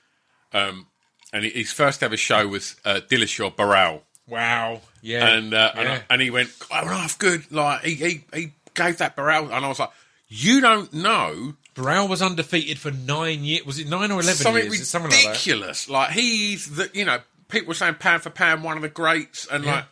[0.52, 0.86] um,
[1.32, 5.88] and his first ever show was uh, Dillashaw Barão, Wow, yeah, and uh, and.
[5.88, 7.50] I- and he went, oh, half good.
[7.52, 9.90] Like he, he he gave that Barão, and I was like,
[10.28, 13.64] you don't know Barão was undefeated for nine years.
[13.66, 14.88] Was it nine or eleven something years?
[14.88, 15.28] Something like that.
[15.28, 15.88] ridiculous.
[15.88, 19.46] Like, he's the you know people were saying pound for pound one of the greats,
[19.50, 19.84] and like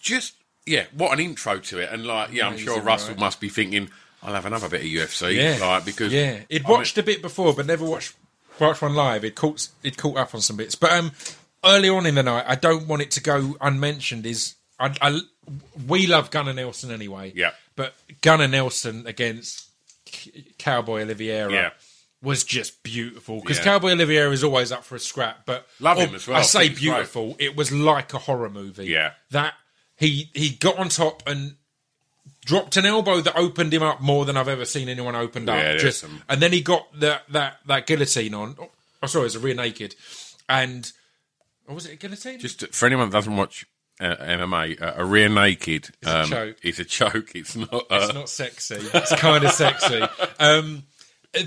[0.00, 0.34] just
[0.66, 1.90] yeah, what an intro to it.
[1.92, 3.20] And like yeah, I'm sure Russell right?
[3.20, 3.90] must be thinking
[4.22, 7.02] I'll have another bit of UFC, Yeah, like because yeah, he'd I mean- watched a
[7.02, 8.14] bit before, but never watched
[8.58, 9.24] watched one live.
[9.24, 11.12] It caught it caught up on some bits, but um,
[11.64, 14.26] early on in the night, I don't want it to go unmentioned.
[14.26, 15.20] Is I, I
[15.86, 17.50] we love Gunnar Nelson anyway, Yeah.
[17.76, 19.68] but Gunnar Nelson against
[20.08, 21.52] C- Cowboy Oliveira.
[21.52, 21.70] Yeah.
[22.22, 23.64] Was just beautiful because Yeah.
[23.64, 26.36] Cowboy Oliveira is always up for a scrap, but Love or, him as well.
[26.36, 26.94] I say Think he's great.
[26.96, 27.36] beautiful.
[27.38, 28.86] It was like a horror movie.
[28.86, 29.12] Yeah.
[29.30, 29.54] that
[29.96, 31.56] he he got on top and
[32.44, 35.56] dropped an elbow that opened him up more than I've ever seen anyone opened up.
[35.56, 38.56] Yeah, Just some- and then he got that that that guillotine on.
[39.02, 39.94] Oh, sorry, it was a rear naked,
[40.48, 40.90] and
[41.70, 42.38] oh, was it a guillotine?
[42.38, 43.64] Just for anyone that doesn't watch
[44.00, 46.56] uh, MMA, uh, a rear naked a um, choke.
[46.62, 47.32] It's a choke.
[47.34, 47.72] It's not.
[47.72, 48.76] Uh, it's not sexy.
[48.94, 50.02] It's kind of sexy.
[50.38, 50.84] Um,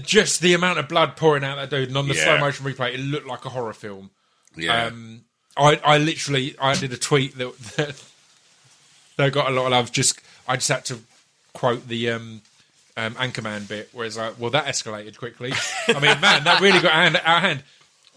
[0.03, 2.23] just the amount of blood pouring out that dude, and on the Yeah.
[2.23, 4.11] slow motion replay, it looked like a horror film.
[4.55, 4.85] yeah.
[4.85, 5.25] Um,
[5.57, 8.03] I, I literally, I did a tweet that, that
[9.17, 9.91] that got a lot of love.
[9.91, 10.99] Just, I just had to
[11.53, 12.41] quote the um,
[12.97, 15.53] um, Anchorman bit, where it's like, well, that escalated quickly.
[15.89, 17.63] I mean, man, that really got hand, out of hand.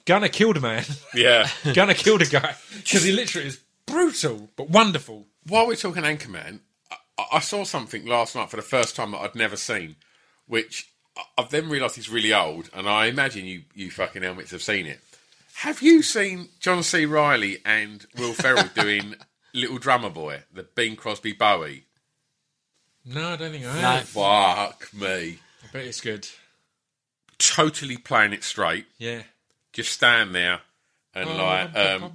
[0.06, 0.84] Gunnar killed a man.
[1.14, 1.48] yeah.
[1.74, 5.26] Gunnar killed a guy because he literally is brutal but wonderful.
[5.48, 6.60] While we're talking Anchorman,
[7.18, 9.96] I, I saw something last night for the first time that I'd never seen,
[10.46, 14.50] which I- I've then realised is really old, and I imagine you, you fucking helmets
[14.52, 15.00] have seen it.
[15.56, 17.06] Have you seen John C.
[17.06, 19.14] Reilly and Will Ferrell doing
[19.54, 21.84] Little Drummer Boy, the Bing Crosby Bowie?
[23.04, 23.80] No, I don't think I No.
[23.80, 24.08] have.
[24.08, 25.38] Fuck me.
[25.64, 26.28] I bet it's good.
[27.38, 28.86] Totally playing it straight.
[28.98, 29.22] Yeah.
[29.76, 30.60] Just stand there
[31.14, 32.12] and like, um,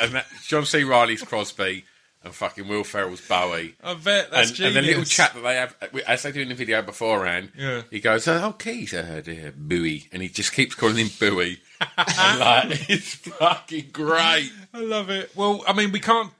[0.00, 0.84] and that, John C.
[0.84, 1.84] Reilly's Crosby
[2.22, 3.74] and fucking Will Ferrell's Bowie.
[3.82, 5.74] I bet that's and, and the little chat that they have,
[6.06, 7.82] as they do in the video beforehand, Yeah.
[7.90, 11.58] he goes, "Oh, Keith, uh, dear, Bowie," and he just keeps calling him Bowie,
[11.98, 14.52] and like it's fucking great.
[14.72, 15.32] I love it.
[15.34, 16.30] Well, I mean, we can't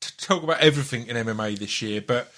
[0.00, 2.32] t- talk about everything in MMA this year, but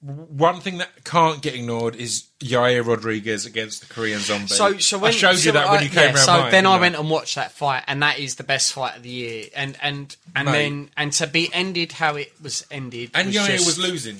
[0.00, 4.48] one thing that can't get ignored is Yair Rodriguez against the Korean Zombie.
[4.48, 6.16] So, so when I showed so you that when you came yeah, around.
[6.16, 8.72] So mine, then I didn't went and watched that fight, and that is the best
[8.72, 9.44] fight of the year.
[9.54, 10.52] And and and Mate.
[10.52, 14.18] then and to be ended how it was ended, and was Yair just- was losing.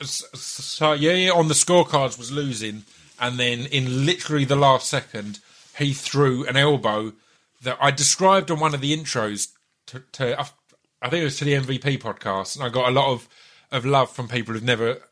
[0.00, 2.84] So Yair on the scorecards was losing,
[3.20, 5.40] and then in literally the last second,
[5.76, 7.14] he threw an elbow
[7.62, 9.48] that I described on one of the intros
[9.86, 10.04] to.
[10.12, 10.46] to I
[11.00, 13.28] I think it was to the MVP podcast, and I got a lot of
[13.70, 15.02] of love from people who've never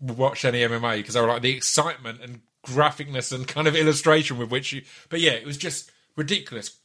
[0.00, 4.38] watched any MMA because they were like the excitement and graphicness and kind of illustration
[4.38, 4.82] with which you.
[5.08, 6.76] But yeah, it was just ridiculous.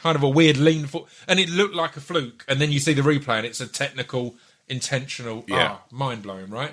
[0.00, 2.44] Kind of a weird lean foot, and it looked like a fluke.
[2.46, 4.36] And then you see the replay, and it's a technical,
[4.68, 5.44] intentional.
[5.48, 5.72] Yeah.
[5.72, 6.72] ah, mind blowing, right?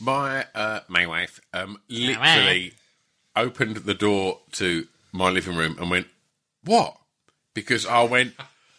[0.00, 2.72] My uh, my wife um, literally
[3.36, 6.08] opened the door to my living room and went,
[6.64, 6.96] "What?"
[7.54, 8.34] Because I went,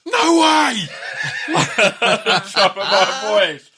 [0.06, 0.82] "No way!"
[2.52, 3.70] Top of my voice,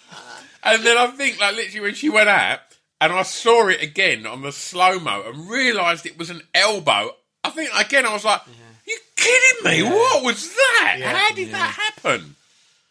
[0.63, 2.59] and then I think like literally when she went out,
[3.01, 7.11] and I saw it again on the slow mo and realised it was an elbow.
[7.43, 8.41] I think again I was like,
[8.87, 9.83] "You kidding me?
[9.83, 10.99] What was that?
[11.01, 12.35] How did that happen?"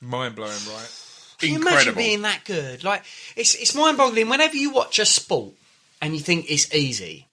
[0.01, 1.05] Mind blowing, right?
[1.39, 2.03] Can you imagine Incredible.
[2.03, 2.85] being that good?
[2.85, 3.05] Like
[3.37, 4.29] it's it's mind boggling.
[4.29, 5.55] Whenever you watch a sport
[6.01, 7.27] and you think it's easy,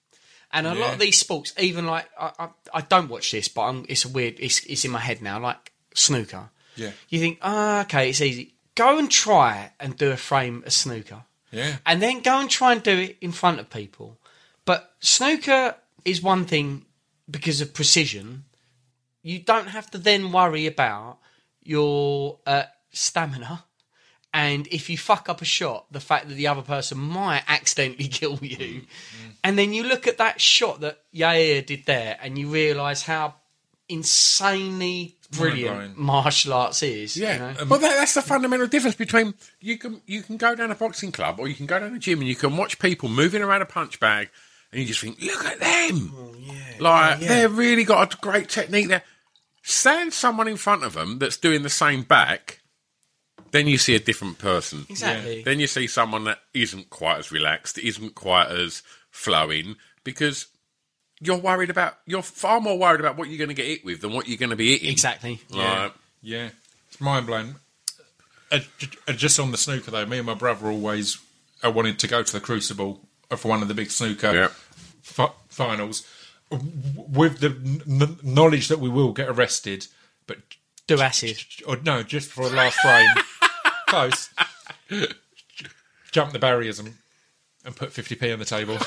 [0.52, 3.62] and a lot of these sports, even like I, I, I don't watch this, but
[3.62, 4.36] I'm, it's a weird.
[4.38, 5.40] It's it's in my head now.
[5.40, 6.50] Like snooker.
[6.76, 6.92] Yeah.
[7.08, 8.54] You think, ah, okay, it's easy.
[8.74, 11.22] Go and try and do a frame of snooker.
[11.50, 11.76] Yeah.
[11.86, 14.18] And then go and try and do it in front of people.
[14.64, 16.84] But snooker is one thing
[17.30, 18.44] because of precision.
[19.22, 21.18] You don't have to then worry about
[21.62, 23.64] your uh, stamina.
[24.34, 28.08] And if you fuck up a shot, the fact that the other person might accidentally
[28.08, 28.82] kill you.
[29.42, 33.34] And then you look at that shot that Yair did there and you realise how
[33.88, 37.16] insanely brilliant martial arts is.
[37.16, 37.60] Yeah, You know?
[37.62, 40.74] Um, but that, that's the fundamental difference between you can you can go down a
[40.74, 43.42] boxing club or you can go down a gym and you can watch people moving
[43.42, 44.30] around a punch bag
[44.72, 46.12] and you just think, look at them,
[46.80, 49.02] like they've really got a great technique there.
[49.62, 52.60] Stand someone in front of them that's doing the same back,
[53.50, 54.86] then you see a different person.
[54.88, 55.42] Exactly.
[55.42, 60.46] Then you see someone that isn't quite as relaxed, isn't quite as flowing, because
[61.20, 61.94] you're worried about.
[62.06, 64.38] You're far more worried about what you're going to get hit with than what you're
[64.38, 64.90] going to be eating.
[64.90, 65.40] Exactly.
[65.54, 65.90] Right.
[66.22, 66.50] Yeah,
[66.88, 67.56] it's mind blowing.
[68.52, 68.60] Uh,
[69.08, 71.18] uh, just on the snooker though, me and my brother always
[71.64, 73.00] uh, wanted to go to the Crucible
[73.36, 74.48] for one of the big snooker Yeah.
[75.02, 76.06] fi- finals,
[76.50, 79.88] with the n- n- knowledge that we will get arrested,
[80.28, 80.38] but
[80.86, 81.38] Do acid.
[81.66, 83.08] or no, just for the last frame,
[83.88, 84.28] close.
[86.12, 86.94] Jump the barriers and,
[87.64, 88.78] and put fifty p on the table.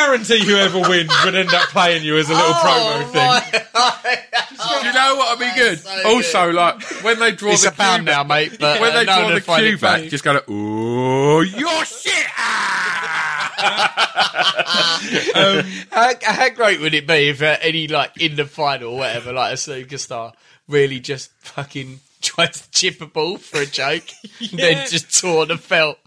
[0.00, 3.62] I guarantee whoever wins would end up playing you as a little promo thing.
[4.80, 5.80] Do you know what would be good?
[6.06, 8.56] also, like when they draw It's the a pound cue now, mate.
[8.58, 11.40] But when uh, they no, draw the find cue it back, just go, to "Oh,
[11.40, 13.56] your shit!" Ah!
[15.90, 19.32] How, how great would it be if uh, any like in the final or whatever,
[19.32, 20.32] like a snooker star,
[20.68, 24.04] really just fucking tried to chip a ball for a joke,
[24.40, 25.98] and then just tore the felt.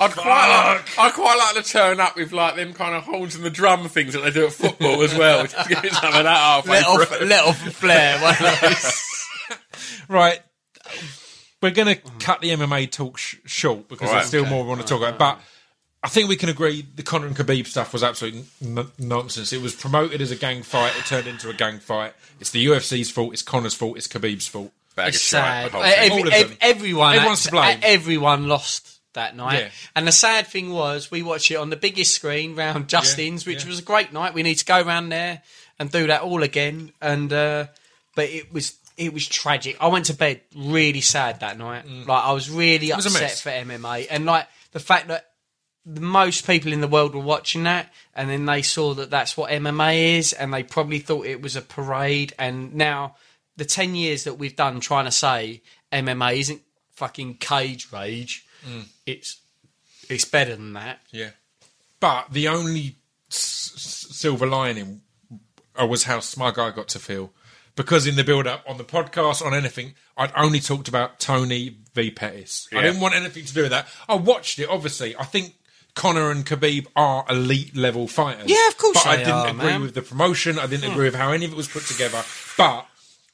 [0.00, 3.34] I'd quite, like, I'd quite like to turn up with like them kind of horns
[3.34, 5.44] and the drum things that they do at football as well.
[5.46, 7.26] Just get some of that halfway Let off, through.
[7.26, 8.18] let off a flare.
[8.22, 9.26] One of those.
[10.08, 10.40] Right.
[11.62, 14.16] We're going to cut the MMA talk sh- short because Right.
[14.16, 15.18] there's still more we want to talk about.
[15.18, 15.40] But
[16.02, 19.52] I think we can agree the Conor and Khabib stuff was absolute n- nonsense.
[19.52, 20.92] It was promoted as a gang fight.
[20.98, 22.14] It turned into a gang fight.
[22.40, 23.32] It's the UFC's fault.
[23.32, 23.96] It's Conor's fault.
[23.96, 24.72] It's Khabib's fault.
[24.96, 25.66] Bag of It's shite, sad.
[25.66, 25.92] the whole thing.
[25.96, 26.58] every- All of ev- them.
[26.60, 27.78] everyone, Everyone's to blame.
[27.82, 29.58] Everyone lost that night.
[29.58, 29.68] Yeah.
[29.94, 33.64] And the sad thing was, we watched it on the biggest screen round Justin's, which
[33.64, 33.70] yeah.
[33.70, 34.34] was a great night.
[34.34, 35.42] We need to go round there
[35.78, 36.92] and do that all again.
[37.00, 37.66] And uh,
[38.14, 39.76] but it was it was tragic.
[39.80, 41.86] I went to bed really sad that night.
[41.86, 42.96] Like I was really Mm.
[42.96, 45.28] was upset for MMA, and like the fact that
[45.84, 49.50] most people in the world were watching that, and then they saw that that's what
[49.50, 52.32] MMA is, and they probably thought it was a parade.
[52.38, 53.16] And now,
[53.56, 58.84] the ten years that we've done trying to say MMA isn't fucking cage rage, Mm.
[59.06, 59.40] it's
[60.08, 61.00] it's better than that.
[61.10, 61.30] Yeah.
[62.00, 62.96] But the only
[63.30, 65.02] s- s- silver lining
[65.80, 67.32] uh, was how smug I got to feel.
[67.74, 71.76] Because in the build up on the podcast, on anything, I'd only talked about Tony
[71.94, 72.68] v Pettis.
[72.70, 73.86] I didn't want anything to do with that.
[74.08, 75.16] I watched it, obviously.
[75.16, 75.54] I think
[75.94, 78.44] Conor and Khabib are elite level fighters.
[78.50, 79.80] Yeah, of course But I didn't are, agree man.
[79.80, 80.58] with the promotion.
[80.58, 82.22] I didn't agree with how any of it was put together.
[82.58, 82.86] But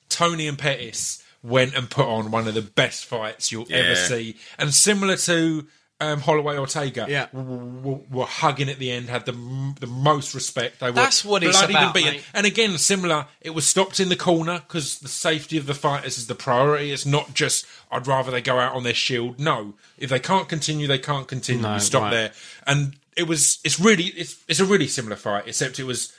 [0.08, 4.36] Tony and Pettis went and put on one of the best fights you'll ever see.
[4.58, 5.66] And similar to
[6.00, 7.26] um, Holloway Ortega, Yeah.
[7.32, 10.78] w- w- were hugging at the end, had the m- the most respect.
[10.78, 12.22] They were That's what it's about, mate.
[12.32, 13.26] And again, similar.
[13.40, 16.92] It was stopped in the corner because the safety of the fighters is the priority.
[16.92, 19.40] It's not just I'd rather they go out on their shield.
[19.40, 21.62] No, if they can't continue, they can't continue.
[21.62, 22.10] No, you stop right.
[22.12, 22.32] there.
[22.66, 23.58] And it was.
[23.64, 24.04] It's really.
[24.04, 26.12] It's it's a really similar fight, except it was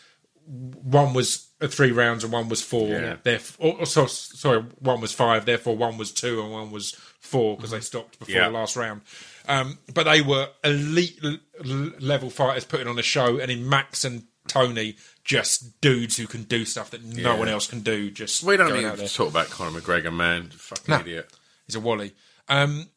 [0.45, 2.87] one was three rounds and one was four.
[2.89, 3.17] Yeah.
[3.21, 5.45] Therefore, or, so, sorry, one was five.
[5.45, 8.45] Therefore, one was two and one was four because they stopped before Yeah.
[8.47, 9.01] the last round.
[9.47, 13.67] Um, but they were elite l- l- level fighters putting on a show, and in
[13.67, 17.37] Max and Tony, just dudes who can do stuff that no Yeah.
[17.39, 18.09] one else can do.
[18.09, 20.49] Just We don't going need to talk about Conor McGregor, man.
[20.51, 20.99] Fucking No.
[21.01, 21.31] idiot.
[21.67, 22.13] He's a wally.
[22.47, 22.89] Um,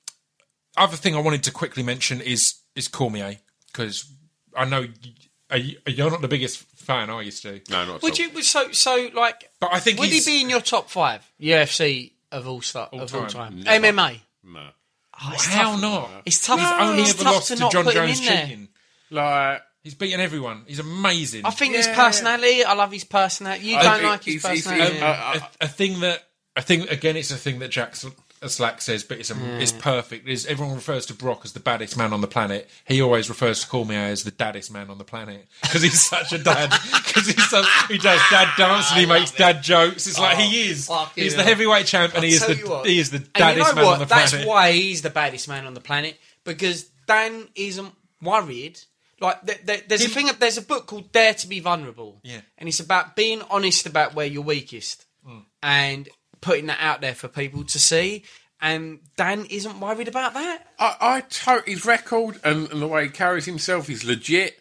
[0.77, 4.07] other thing I wanted to quickly mention is is Cormier because
[4.57, 4.87] I know
[5.51, 7.61] are you, you're not the biggest fan, are you, Stu?
[7.71, 8.27] No, not at Would all.
[8.27, 9.51] you so so like?
[9.61, 12.89] But I think Would he he's, be in your top five UFC of all star
[12.93, 13.63] of all time.
[13.63, 13.65] time?
[13.65, 14.21] MMA.
[14.45, 14.69] No.
[15.25, 15.81] Oh, it's how tough.
[15.81, 16.11] not?
[16.25, 16.59] It's tough.
[16.61, 18.43] He's only it's ever tough lost to to, not Jon put him Jones in there.
[18.47, 18.69] cheating.
[19.11, 20.63] Like, He's beaten everyone.
[20.69, 21.45] He's amazing.
[21.45, 21.97] I think his Yeah.
[21.97, 22.65] personality.
[22.65, 23.67] I love his personality.
[23.67, 24.95] You I don't think like his he's- he's- personality.
[24.99, 26.23] he's- a, a thing that
[26.55, 28.09] I think again, it's a thing that Jack Sl-
[28.51, 30.27] Slack says, but it's a, it's perfect.
[30.29, 32.69] Is everyone refers to Brock as the baddest man on the planet?
[32.87, 36.01] He always refers to call Cormier as the daddest man on the planet because he's
[36.03, 36.73] such a dad.
[37.13, 37.27] Because
[37.89, 40.07] he does dad dance and he makes dad jokes.
[40.07, 40.87] It's like he is.
[40.87, 42.87] fucking He's the heavyweight champ and he is the what.
[42.87, 43.93] he is the And you daddest know man what?
[43.95, 44.31] on the planet.
[44.31, 48.81] That's why he's the baddest man on the planet because Dan isn't worried.
[49.21, 50.31] Like th- th- there's a thing.
[50.39, 52.19] There's a book called Dare to Be Vulnerable.
[52.25, 52.41] Yeah.
[52.57, 55.45] and it's about being honest about where you're weakest Mm.
[55.63, 56.09] and
[56.43, 58.25] putting that out there for people to see.
[58.61, 60.67] And Dan isn't worried about that.
[60.79, 64.59] I, I to- his record and, and the way he carries himself is legit.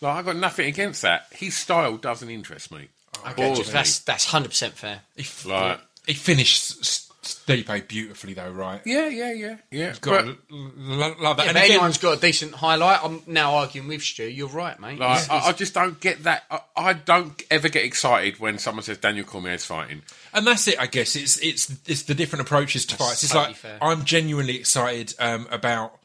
[0.00, 1.26] Like, I've got nothing against that.
[1.30, 2.88] His style doesn't interest me.
[3.36, 3.72] Bores me.
[3.72, 5.02] That's that's hundred percent fair.
[5.14, 8.80] He, f- Like- he finished S- Stipe beautifully though, right?
[8.86, 9.94] Yeah, yeah, yeah, yeah.
[10.00, 11.42] Got But, to l- l- love that.
[11.44, 14.24] If and again, anyone's got a decent highlight, I'm now arguing with Stu.
[14.24, 14.98] You're right, mate.
[14.98, 16.44] like, He's- I, I just don't get that.
[16.50, 20.00] I, I don't ever get excited when someone says Daniel Cormier's fighting.
[20.32, 21.14] And that's it, I guess.
[21.14, 23.22] It's it's it's the different approaches to fights.
[23.22, 23.78] It's totally like fair.
[23.82, 25.98] I'm genuinely excited um, about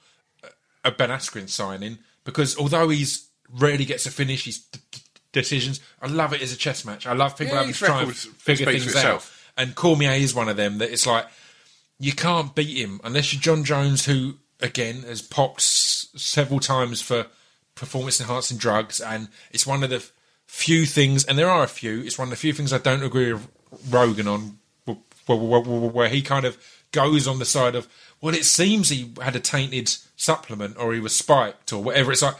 [0.83, 4.99] a Ben Askren signing because although he's rarely gets a finish, his d- d-
[5.31, 5.79] decisions.
[6.01, 7.05] I love it as a chess match.
[7.07, 8.99] I love people Yeah, having his to try and record figure speaks things out.
[8.99, 9.34] itself.
[9.57, 11.25] And Cormier is one of them that it's like
[11.99, 17.01] you can't beat him unless you're Jon Jones, who again has popped s- several times
[17.01, 17.27] for
[17.75, 20.05] performance enhancing drugs, and it's one of the
[20.45, 22.01] few things, and there are a few.
[22.01, 23.47] It's one of the few things I don't agree with
[23.89, 26.57] Rogan on, where, where, where, he kind of
[26.91, 27.87] goes on the side of,
[28.21, 32.11] well, it seems he had a tainted supplement or he was spiked or whatever.
[32.11, 32.35] It's like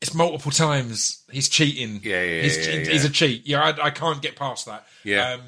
[0.00, 2.00] it's multiple times he's cheating.
[2.02, 2.90] Yeah, yeah, he's, yeah, yeah.
[2.90, 3.46] he's a cheat.
[3.46, 4.86] Yeah, I, I can't get past that.
[5.04, 5.32] Yeah.
[5.32, 5.40] um,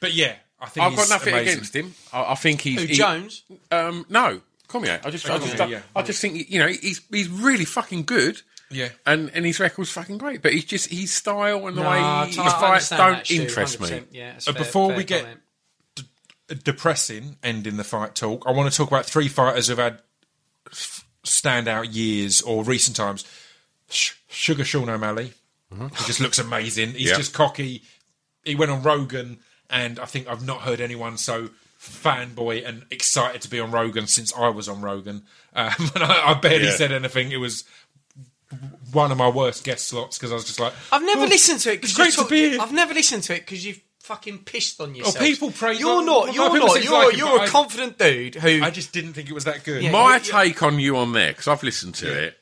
[0.00, 1.52] but yeah, I think I've got nothing amazing.
[1.52, 1.94] against him.
[2.12, 3.42] I, I think he's Who, he- Jones?
[3.70, 5.00] Um, no, Cormier.
[5.04, 5.82] I just, I just, Cormier, yeah.
[5.94, 8.40] I just think you know he's he's really fucking good.
[8.72, 8.90] Yeah.
[9.04, 10.42] and and his record's fucking great.
[10.42, 13.42] But he's just his style and the Nah, way I he, his fights don't Stu,
[13.42, 14.02] interest me.
[14.12, 15.40] Yeah, fair- before we get- comment.
[16.64, 18.44] depressing ending the fight talk.
[18.46, 19.98] I want to talk about three fighters who've had
[20.70, 23.24] f- standout years or recent times.
[23.88, 25.32] Sh- Sugar Sean O'Malley,
[25.72, 26.92] he just looks amazing.
[26.92, 27.16] He's Yeah.
[27.16, 27.82] just cocky.
[28.44, 29.38] He went on Rogan,
[29.70, 31.50] and I think I've not heard anyone so
[31.80, 35.22] fanboy and excited to be on Rogan since I was on Rogan.
[35.54, 36.76] Um, and I, I barely Yeah.
[36.76, 37.32] said anything.
[37.32, 37.64] It was
[38.92, 41.60] one of my worst guest slots because I was just like, I've never "Oh, listened
[41.60, 41.80] to it.
[41.80, 44.38] 'cause it's great you're to be here." I've never listened to it because you've fucking
[44.40, 45.18] pissed on yourself.
[45.24, 46.24] people praise- You're not.
[46.26, 46.82] well, You're people not.
[46.84, 48.62] You're like you're but a I- confident dude who.
[48.62, 49.82] I just didn't think it was that good.
[49.84, 49.92] Yeah.
[49.92, 52.36] My take on you on there because I've listened to it.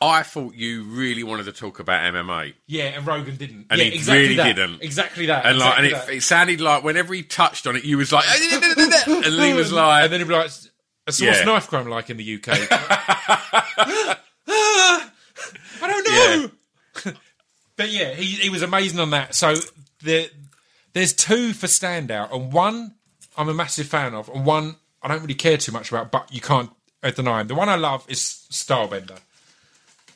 [0.00, 3.66] I thought you really wanted to talk about MMA, Yeah, and Rogan didn't.
[3.70, 4.54] And yeah, he exactly really that.
[4.56, 4.82] didn't.
[4.82, 5.44] Exactly that.
[5.46, 8.24] and like, and it, it sounded like whenever he touched on it, you was like,
[8.28, 10.68] eh, eh, eh, and he was like, and then he'd be like, "So
[11.08, 11.44] what's Yeah.
[11.44, 12.48] knife crime like in the UK?"
[14.48, 15.06] I
[15.80, 16.04] don't
[17.04, 17.12] know.
[17.76, 19.34] but yeah, he, he was amazing on that.
[19.34, 19.54] So
[20.02, 20.26] there,
[20.92, 22.94] there's two for standout, and one
[23.36, 26.32] I'm a massive fan of, and one I don't really care too much about, but
[26.32, 26.70] you can't
[27.02, 27.48] uh, deny him.
[27.48, 28.20] The one I love is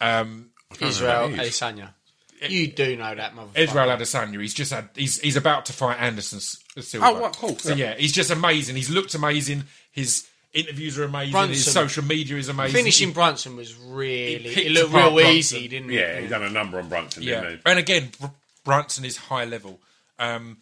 [0.02, 0.44] Stylebender.
[0.88, 1.52] Israel who that is.
[1.60, 1.88] Adesanya.
[2.48, 3.56] You do know that motherfucker.
[3.58, 4.40] Israel Adesanya.
[4.40, 4.88] He's just had.
[4.96, 7.06] He's he's about to fight Anderson Silva.
[7.06, 7.56] Oh, what, cool.
[7.58, 8.74] So yeah, he's just amazing.
[8.76, 9.64] He's looked amazing.
[9.92, 11.48] His interviews are amazing.
[11.48, 12.74] His social media is amazing.
[12.74, 14.46] Finishing He- Brunson was really.
[14.50, 15.30] It looked real Brunson.
[15.32, 15.94] easy, didn't it?
[15.94, 17.62] yeah, he done a number on Brunson, yeah, didn't he?
[17.66, 18.26] and again, Br-
[18.64, 19.78] Brunson is high level.
[20.18, 20.56] Um,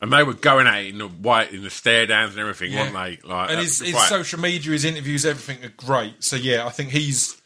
[0.00, 2.72] And they were going at it in the white, in the stare downs and everything,
[2.72, 2.90] Yeah.
[2.92, 3.28] weren't they?
[3.28, 6.22] Like, and his, his social media, his interviews, everything are great.
[6.24, 7.36] So yeah, I think he's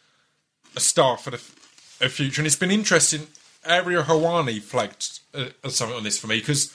[0.76, 2.40] a star for the f- a future.
[2.40, 3.26] And it's been interesting.
[3.64, 6.74] Ariel Helwani flagged uh, something on this for me because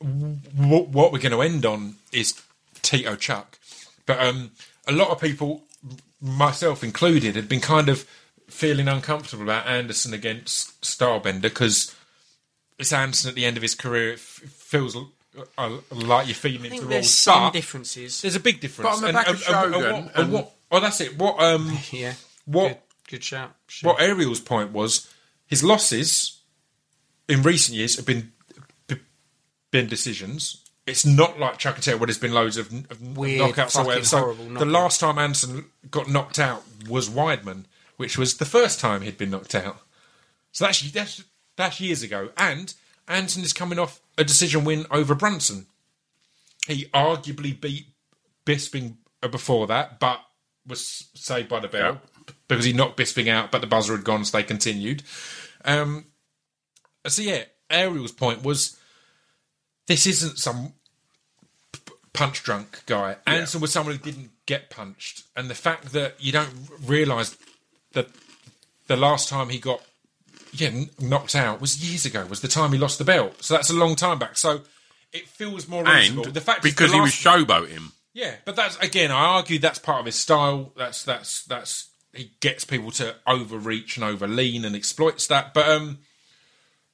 [0.00, 0.38] w-
[0.84, 2.40] what we're going to end on is
[2.82, 3.58] Tito Chuck.
[4.06, 4.50] But um,
[4.88, 5.62] a lot of people,
[6.20, 8.06] myself included, had been kind of
[8.48, 11.94] feeling uncomfortable about Anderson against Starbender because
[12.78, 14.10] it's Anderson at the end of his career.
[14.10, 15.10] It f- feels l-
[15.56, 17.34] uh, like you're feeding I into think the there's role.
[17.34, 18.20] some But differences.
[18.22, 19.00] there's a big difference.
[19.00, 20.52] But on the back of and, Shogun what, and- and what?
[20.70, 21.16] Oh, that's it.
[21.18, 21.40] What?
[21.40, 22.14] Um, Yeah.
[22.46, 22.83] what?
[23.06, 23.54] Good, good shout.
[23.68, 23.92] Sure.
[23.92, 25.12] What Ariel's point was,
[25.46, 26.40] his losses
[27.28, 28.32] in recent years have been
[29.70, 30.62] been decisions.
[30.86, 33.86] It's not like Chuck and Taylor where there's been loads of, of Weird, knockouts or
[33.86, 34.04] whatever.
[34.04, 37.64] So horrible the last time Anderson got knocked out was Weidman,
[37.96, 39.78] which was the first time he'd been knocked out.
[40.52, 41.24] So that's that's,
[41.56, 42.28] that's years ago.
[42.38, 42.72] And
[43.08, 45.66] Anderson is coming off a decision win over Brunson.
[46.68, 47.86] He arguably beat
[48.46, 48.96] Bisping
[49.28, 50.20] before that, but
[50.66, 52.00] was saved by the bell
[52.48, 55.02] because he knocked Bisping out, but the buzzer had gone, so they continued.
[55.64, 56.06] Um,
[57.06, 58.78] so yeah, Ariel's point was
[59.86, 60.74] this isn't some
[62.12, 63.16] punch drunk guy.
[63.26, 66.50] Anderson was someone who didn't get punched, and the fact that you don't
[66.84, 67.36] realise
[67.92, 68.08] that
[68.86, 69.82] the last time he got
[70.52, 72.26] yeah knocked out was years ago.
[72.26, 73.42] Was the time he lost the belt.
[73.42, 74.36] So that's a long time back.
[74.38, 74.62] So
[75.12, 76.26] it feels more reasonable.
[76.26, 76.34] and.
[76.34, 77.92] The fact because the he was showboating.
[78.12, 79.10] yeah, but that's again.
[79.10, 80.72] I argue that's part of his style.
[80.76, 85.54] That's that's that's he gets people to overreach and overlean and exploits that.
[85.54, 85.98] But um,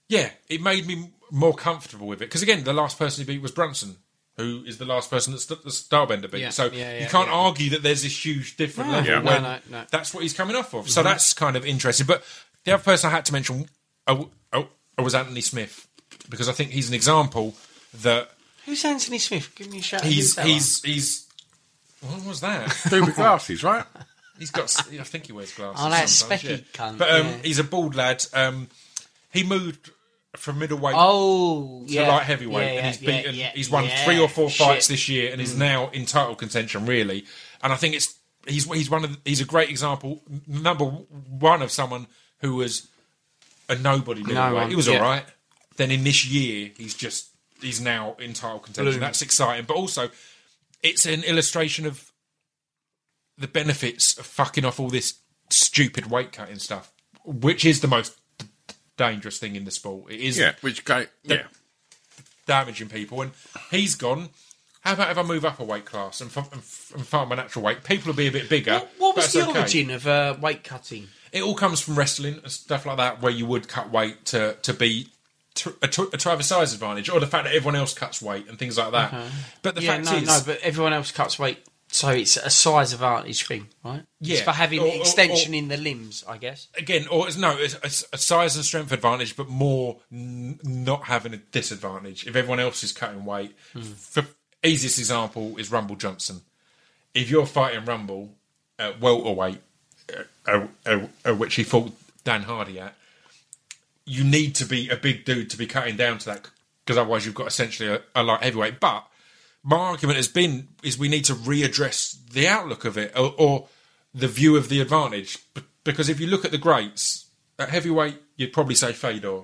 [0.08, 3.40] yeah, it made me more comfortable with it because again, the last person he beat
[3.42, 3.96] was Brunson,
[4.36, 6.40] who is the last person that St- the Starbender beat.
[6.40, 7.34] Yeah, so yeah, yeah, you can't yeah.
[7.34, 9.18] argue that there's this huge different No, level Yeah.
[9.20, 9.84] no, when no, no.
[9.90, 10.90] that's what he's coming off of.
[10.90, 12.06] So that's kind of interesting.
[12.06, 12.24] But
[12.64, 13.68] the other person I had to mention
[14.06, 14.62] uh, uh,
[14.98, 15.86] was Anthony Smith
[16.28, 17.54] because I think he's an example
[18.02, 18.30] that
[18.66, 19.52] Who's Anthony Smith?
[19.54, 20.02] Give me a shout.
[20.02, 21.26] he's Who's that he's he's.
[22.02, 22.74] What was that?
[22.88, 23.84] Dude with glasses, right?
[24.40, 24.74] He's got.
[24.98, 25.80] I think he wears glasses.
[25.84, 26.56] Oh, that specky yeah.
[26.72, 27.36] cunt, But um, yeah.
[27.44, 28.24] he's a bald lad.
[28.34, 28.66] Um,
[29.32, 29.90] he moved
[30.36, 32.08] from middleweight Oh, to yeah.
[32.08, 33.34] light heavyweight, Yeah, and he's yeah, beaten.
[33.36, 34.04] yeah, he's won yeah.
[34.04, 34.66] three or four Shit.
[34.66, 35.58] fights this year, and is Mm.
[35.58, 36.86] now in title contention.
[36.86, 37.24] Really,
[37.62, 38.14] and I think it's
[38.46, 40.22] he's he's one of the, he's a great example.
[40.48, 42.06] Number one of someone
[42.40, 42.88] who was
[43.68, 44.54] a nobody middleweight.
[44.54, 44.96] one, he was yeah.
[44.96, 45.24] all right.
[45.76, 47.28] Then in this year, he's just
[47.60, 48.92] he's now in title contention.
[48.92, 49.00] Bloom.
[49.00, 50.08] That's exciting, but also
[50.82, 52.09] it's an illustration of
[53.40, 55.14] the benefits of fucking off all this
[55.50, 56.92] stupid weight cutting stuff,
[57.24, 58.46] which is the most d-
[58.96, 60.12] dangerous thing in the sport.
[60.12, 61.44] It is Yeah, which go, yeah.
[62.46, 63.32] damaging people, and
[63.70, 64.28] he's gone
[64.82, 67.28] How about if I move up a weight class and, f- and, f- and find
[67.28, 67.84] my natural weight?
[67.84, 68.74] People will be a bit bigger.
[68.74, 69.58] What, what but was it's the okay.
[69.60, 71.08] origin of uh, weight cutting?
[71.32, 74.56] It all comes from wrestling and stuff like that, where you would cut weight to
[74.62, 75.08] to be
[75.56, 78.20] to, a, to, to have a size advantage, or the fact that everyone else cuts
[78.22, 79.12] weight and things like that.
[79.62, 81.58] But the yeah, fact no, is, no, but everyone else cuts weight,
[81.92, 84.02] so it's a size advantage thing, right?
[84.20, 84.34] Yeah.
[84.36, 86.68] It's for having Or- or- extension or- in the limbs, I guess.
[86.76, 91.04] again, or it's, no, it's, it's a size and strength advantage, but more n- not
[91.04, 93.56] having a disadvantage if everyone else is cutting weight.
[93.96, 94.24] For
[94.62, 96.42] easiest example is Rumble Johnson.
[97.14, 98.34] If you're fighting Rumble
[98.78, 99.60] at welterweight,
[100.46, 101.92] uh, uh, uh, which he fought
[102.24, 102.94] Dan Hardy at,
[104.04, 106.48] you need to be a big dude to be cutting down to that
[106.84, 108.80] because otherwise you've got essentially a, a light heavyweight.
[108.80, 109.06] But
[109.62, 113.68] my argument has been is we need to readdress the outlook of it or, or
[114.14, 117.26] the view of the advantage B- because if you look at the greats
[117.58, 119.42] at heavyweight, you'd probably say Fedor.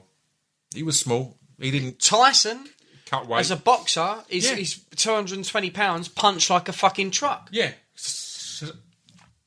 [0.75, 1.37] He was small.
[1.61, 2.67] He didn't Tyson,
[3.07, 3.41] cut weight.
[3.41, 4.57] as a boxer, is Yeah.
[4.57, 7.49] is 220 pounds, punched like a fucking truck.
[7.53, 7.73] Yeah.
[7.95, 8.73] S- s-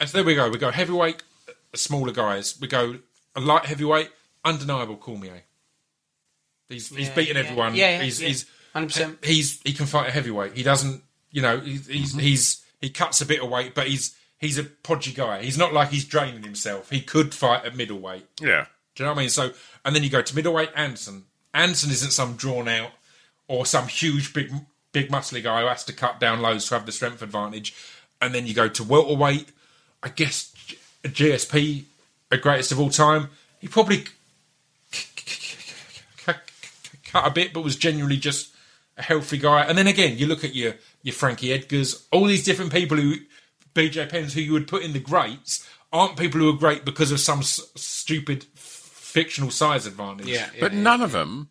[0.10, 0.50] so there we go.
[0.50, 2.60] We go heavyweight, uh, smaller guys.
[2.60, 3.00] We go
[3.36, 4.10] a light heavyweight,
[4.46, 5.44] undeniable Cormier.
[6.70, 7.44] He's he's Yeah, beaten yeah.
[7.44, 7.76] everyone.
[7.76, 8.28] Yeah, yeah, he's yeah.
[8.30, 8.46] he's
[8.76, 9.24] 100%.
[9.26, 10.54] he's he can fight a heavyweight.
[10.56, 11.02] He doesn't,
[11.32, 12.20] you know, he's he's, Mm-hmm.
[12.20, 15.42] he's he cuts a bit of weight, but he's he's a podgy guy.
[15.44, 16.90] He's not like he's draining himself.
[16.90, 18.26] He could fight at middleweight.
[18.42, 18.66] Yeah.
[18.96, 19.30] Do you know what I mean?
[19.30, 19.52] So,
[19.86, 21.26] and then you go to middleweight, Anderson.
[21.54, 22.92] Anderson isn't some drawn out
[23.48, 24.52] or some huge, big,
[24.92, 27.74] big muscly guy who has to cut down loads to have the strength advantage.
[28.22, 29.50] And then you go to welterweight.
[30.04, 30.54] I guess
[31.04, 31.84] GSP,
[32.30, 33.30] the greatest of all time.
[33.60, 34.06] He probably
[37.06, 38.54] cut a bit, but was genuinely just
[39.00, 39.64] a healthy guy.
[39.64, 43.16] And then again, you look at your your Frankie Edgars, all these different people who
[43.74, 47.12] BJ Penns, who you would put in the greats, aren't people who are great because
[47.12, 50.28] of some s- stupid f- fictional size advantage.
[50.28, 51.50] Yeah, But none of them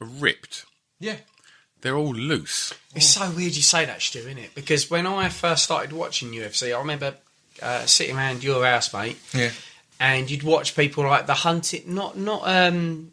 [0.00, 0.64] are ripped.
[0.98, 1.16] yeah.
[1.80, 2.72] They're all loose.
[2.94, 4.54] It's so weird you say that, Stu, isn't it?
[4.54, 7.14] Because when I first started watching UFC, I remember
[7.60, 9.50] uh, sitting around your house, mate, Yeah.
[10.00, 12.40] and you'd watch people like the hunted, not not.
[12.48, 13.12] um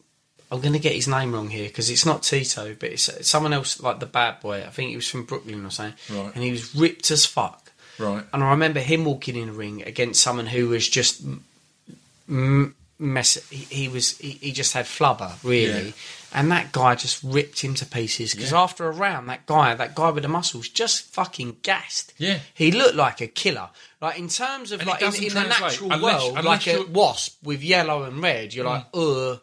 [0.52, 3.54] I'm going to get his name wrong here because it's not Tito, but it's, someone
[3.54, 4.58] else like the bad boy.
[4.66, 6.32] I think he was from Brooklyn or something, Right.
[6.36, 7.72] and he was ripped as fuck.
[7.98, 8.24] Right.
[8.34, 11.22] And I remember him walking in the ring against someone who was just
[12.30, 13.38] m- mess.
[13.50, 15.92] He, he was he, he just had flubber really, Yeah.
[16.34, 18.34] and that guy just ripped him to pieces.
[18.34, 22.14] Because after a round, that guy, that guy with the muscles, just fucking gassed.
[22.18, 22.40] Yeah.
[22.54, 23.70] he looked like a killer.
[24.02, 26.80] Like in terms of And like in, in the natural unless- world, unless like a
[26.84, 26.90] Mm.
[26.90, 29.36] wasp with yellow and red, you're like, uh,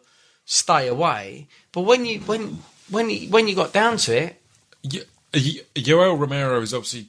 [0.49, 1.47] stay away.
[1.71, 4.41] But when you when when you, when you got down to it,
[4.81, 7.07] Yo- Yo- Yoel Romero is obviously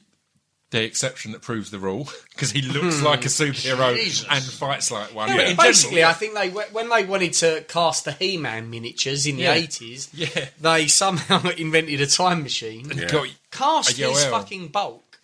[0.69, 4.25] the exception that proves the rule because he looks like a superhero Jesus.
[4.29, 5.29] and fights like one.
[5.29, 8.11] Yeah, But but in basically, general, I think they when they wanted to cast the
[8.13, 10.49] He-Man miniatures in the eighties, Yeah.
[10.61, 13.07] they somehow invented a time machine, you Yeah.
[13.09, 14.29] got- cast A his Yoel.
[14.29, 15.19] fucking bulk,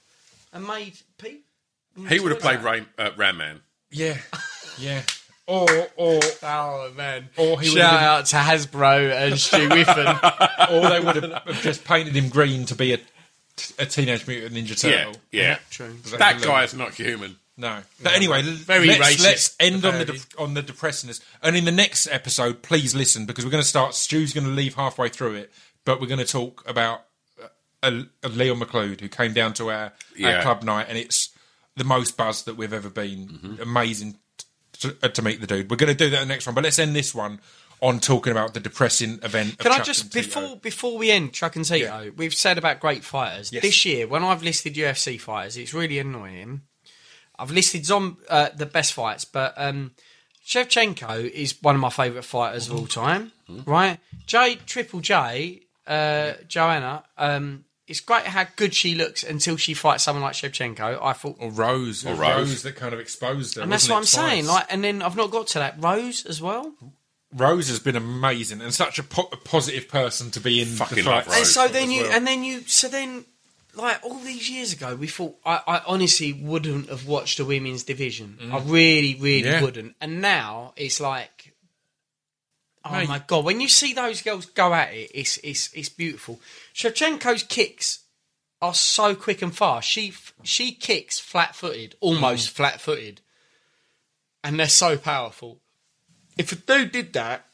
[0.51, 1.43] and made Pete.
[2.09, 3.61] He would have played Ram, uh, Ram Man.
[3.91, 4.17] yeah,
[4.79, 5.01] yeah,
[5.47, 7.29] or or Oh man!
[7.37, 10.07] Or he Shout been- out to Hasbro and Stu Whiffen.
[10.71, 12.99] or they would have have just painted him green to be a,
[13.79, 15.21] a teenage mutant ninja Yeah, turtle.
[15.31, 15.57] yeah.
[15.69, 15.95] True.
[16.17, 17.37] That guy is not human.
[17.59, 17.79] No.
[18.03, 21.21] But anyway, Very let's, racist, let's end on the de- on the depressingness.
[21.41, 23.95] And in the next episode, please listen because we're going to start.
[23.95, 25.51] Stu's going to leave halfway through it,
[25.83, 27.01] but we're going to talk about
[27.41, 27.47] uh,
[27.81, 29.91] a, a Leon McLeod who came down to our,
[30.23, 31.29] our club night, and it's
[31.75, 33.27] the most buzz that we've ever been.
[33.27, 33.61] Mm-hmm.
[33.63, 34.19] Amazing
[34.81, 35.69] to, uh, to meet the dude.
[35.69, 37.39] We're going to do that in the next one, but let's end this one
[37.79, 39.51] on talking about the depressing event.
[39.53, 42.09] of Can I Chuck just before before we end Chuck and Tito, Yeah.
[42.15, 43.61] we've said about great fighters Yes.
[43.61, 44.07] this year.
[44.07, 46.61] When I've listed UFC fighters, it's really annoying.
[47.37, 49.91] I've listed some uh, the best fights, but um,
[50.45, 53.31] Shevchenko is one of my favourite fighters of all time.
[53.47, 57.03] Right, J Triple J, uh, Joanna.
[57.17, 60.99] Um, it's great how good she looks until she fights someone like Shevchenko.
[61.01, 62.19] I thought, or Rose, or Rose.
[62.49, 62.63] Rose.
[62.63, 63.61] that kind of exposed her.
[63.61, 64.45] and that's what I'm it, saying.
[64.45, 66.73] Like, and then I've not got to that Rose as well.
[67.33, 71.03] Rose has been amazing and such a, po- a positive person to be in Fucking
[71.03, 71.27] the love fight.
[71.27, 71.37] Rose.
[71.37, 72.11] And so then you, well.
[72.13, 73.25] and then you, so then,
[73.75, 77.83] like all these years ago, we thought I, I honestly wouldn't have watched a women's
[77.83, 78.37] division.
[78.51, 79.51] I really, really Mm.
[79.51, 79.61] Yeah.
[79.61, 79.95] wouldn't.
[80.01, 81.53] And now it's like,
[82.85, 83.09] oh Mate.
[83.09, 86.39] my god, when you see those girls go at it, it's it's it's beautiful.
[86.77, 87.99] Shevchenko's kicks
[88.61, 89.87] are so quick and fast.
[89.89, 90.13] She
[90.43, 91.95] she kicks flat footed, Mm.
[92.01, 93.21] almost flat footed,
[94.43, 95.59] and they're so powerful.
[96.37, 97.45] If a dude did that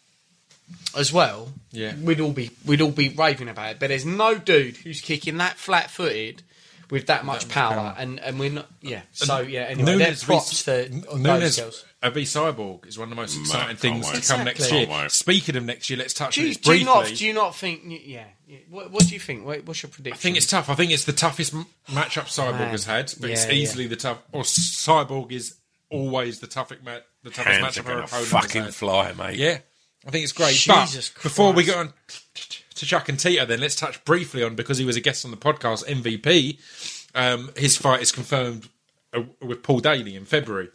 [0.98, 1.96] as well, Yeah.
[1.96, 3.80] we'd all be we'd all be raving about it.
[3.80, 6.44] But there's no dude who's kicking that flat footed
[6.90, 7.96] with that much power, power.
[7.98, 8.70] and and we're not.
[8.82, 9.04] Yeah.
[9.14, 9.62] So yeah.
[9.62, 11.86] Anyway, Nunes they're props to those girls.
[12.04, 14.22] Uh, v Cyborg is one of the most exciting can't things wait.
[14.24, 15.10] to come next year.
[15.10, 17.06] Speaking of next year, let's touch Do on you, it do you not?
[17.08, 17.82] Do you not think?
[17.86, 18.26] Yeah.
[18.48, 18.58] yeah.
[18.70, 19.46] What, what do you think?
[19.46, 20.18] What, what's your prediction?
[20.18, 20.70] I think it's tough.
[20.70, 22.70] I think it's the toughest m- matchup Cyborg Man.
[22.72, 23.58] has had, but it's Yeah, yeah.
[23.62, 24.20] easily the tough.
[24.34, 25.56] Or Cyborg is
[25.90, 28.66] always the toughest, ma- the toughest Hands are matchup her going to opponent fucking has
[28.66, 28.76] had.
[28.76, 29.38] fly, mate.
[29.40, 29.60] Yeah,
[30.06, 30.56] I think it's great.
[30.56, 31.76] Jesus but before we Christ.
[31.76, 31.94] go on
[32.76, 35.32] to Chuck and Tito, then let's touch briefly on because he was a guest on
[35.32, 35.86] the podcast.
[35.86, 36.60] MVP,
[37.16, 38.68] um, his fight is confirmed
[39.14, 40.70] uh, with Paul Daley in February,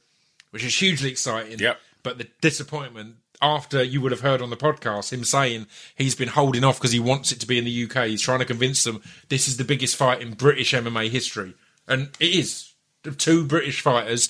[0.50, 1.58] which is hugely exciting.
[1.58, 1.80] Yep.
[2.02, 6.28] But the disappointment after you would have heard on the podcast him saying he's been
[6.28, 8.06] holding off because he wants it to be in the UK.
[8.08, 11.54] He's trying to convince them this is the biggest fight in British MMA history,
[11.86, 12.72] and it is.
[13.16, 14.28] Two British fighters,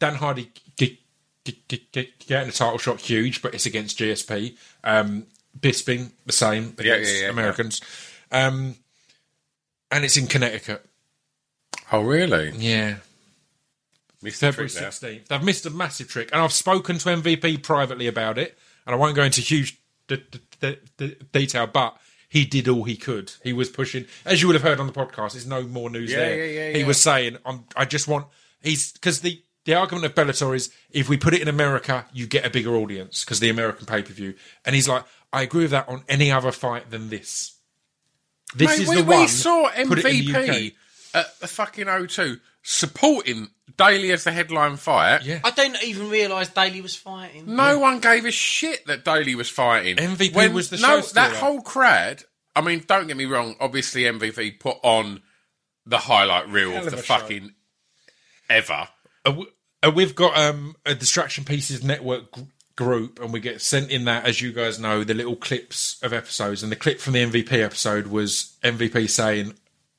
[0.00, 0.98] Dan Hardy get,
[1.44, 4.56] get, get, get, getting a title shot, huge, but it's against GSP.
[4.82, 5.26] Um,
[5.58, 7.80] Bisping, the same Yeah, against yeah, yeah, Americans,
[8.32, 8.74] um,
[9.90, 10.84] and it's in Connecticut.
[11.92, 12.50] Oh, really?
[12.56, 12.96] Yeah,
[14.22, 15.28] Missed February trick 16th.
[15.28, 18.98] They've missed a massive trick, and I've spoken to MVP privately about it, and I
[18.98, 20.22] won't go into huge d-
[20.60, 21.96] d- d- detail, but
[22.28, 23.32] he did all he could.
[23.44, 25.32] He was pushing, as you would have heard on the podcast.
[25.32, 26.46] There's no more news Yeah, there.
[26.46, 28.26] yeah, yeah, he was saying, I'm, "I just want."
[28.62, 32.26] He's because the the argument of Bellator is if we put it in America, you
[32.26, 35.62] get a bigger audience because the American pay per view, and he's like, "I agree
[35.62, 37.54] with that on any other fight than this."
[38.54, 39.20] This Mate, is we, the we one.
[39.20, 40.72] We saw put it in the MVP UK.
[41.14, 42.40] at the fucking O2
[42.72, 43.48] supporting
[43.78, 45.24] Daley as the headline fight.
[45.24, 45.40] Yeah.
[45.42, 47.54] I don't even realise Daley was fighting.
[47.56, 49.96] No one gave a shit that Daley was fighting.
[49.96, 52.24] MVP When- was the no, show that whole crowd.
[52.54, 53.56] I mean, don't get me wrong.
[53.58, 55.22] Obviously, MVP put on
[55.86, 57.18] the highlight reel Hell of of the a show.
[57.18, 57.54] fucking
[58.50, 58.88] ever.
[59.24, 59.50] Uh, w-
[59.82, 62.46] uh, we've got um, a Distraction Pieces Network g-
[62.76, 66.12] group, and we get sent in that, as you guys know, the little clips of
[66.12, 66.62] episodes.
[66.62, 69.54] And the clip from the MVP episode was MVP saying,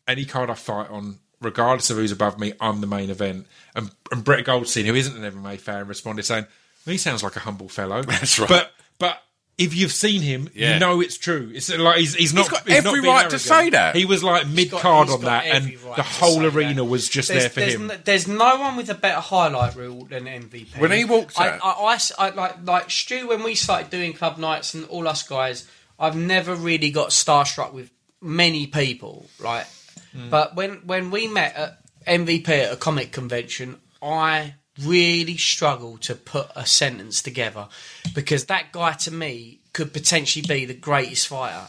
[0.07, 3.91] "Any card I fight on, regardless of who's above me, I'm the main event." And,
[4.11, 6.45] and Brett Goldstein, who isn't an MMA fan, responded saying,
[6.85, 8.49] "He sounds like a humble fellow." That's right.
[8.49, 9.21] But but.
[9.57, 10.75] If you've seen him, Yeah.
[10.75, 11.51] you know it's true.
[11.53, 12.49] It's like he's, he's not.
[12.49, 13.93] got he's every not being right to say that.
[13.93, 16.85] He was like mid card on that, and right the whole arena that.
[16.85, 17.91] was just There's, there for there's him.
[17.91, 20.77] n- there's no one with a better highlight reel than MVP.
[20.79, 23.27] When he walked I, out- I, I s- I- like like Stu.
[23.27, 25.67] When we started doing club nights and all us guys,
[25.99, 29.25] I've never really got starstruck with many people.
[29.41, 29.65] Right,
[30.11, 30.29] Hmm.
[30.29, 36.15] but when when we met at MVP at a comic convention, I really struggled to
[36.15, 37.67] put a sentence together
[38.15, 41.67] because that guy to me could potentially be the greatest fighter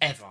[0.00, 0.24] ever.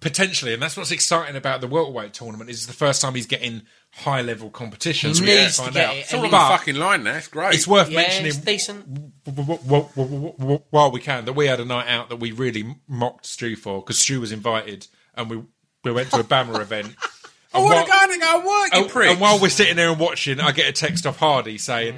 [0.00, 2.50] potentially, and that's what's exciting about the welterweight tournament.
[2.50, 5.18] Is the first time he's getting high level competitions.
[5.18, 5.94] He We needs to find get out.
[5.94, 7.14] it, It's all and on the fucking line now.
[7.16, 7.54] It's great.
[7.54, 8.94] It's worth Yeah, it's mentioning decent.
[9.24, 12.16] w- w- w- w- w- while we can that we had a night out that
[12.16, 15.42] we really mocked Stu for because Stu was invited and we
[15.84, 16.94] we went to a BAMMA event.
[17.54, 19.10] I And want to while- go and go work, you and, prick.
[19.10, 21.96] and while we're sitting there and watching, I get a text off Hardy saying,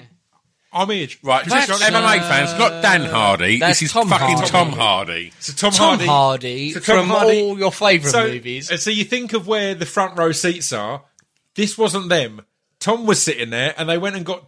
[0.72, 3.58] "I'm here." Right, Just that's John- MMA fans, not Dan Hardy.
[3.58, 4.50] that's This is Tom fucking Hardy.
[4.50, 5.32] Tom Hardy.
[5.40, 8.82] So Tom, Tom Hardy, Hardy, So Tom from Hardy- all your favourite so, movies.
[8.82, 11.02] So you think of where the front row seats are.
[11.54, 12.42] This wasn't them.
[12.78, 14.44] Tom was sitting there, and they went and got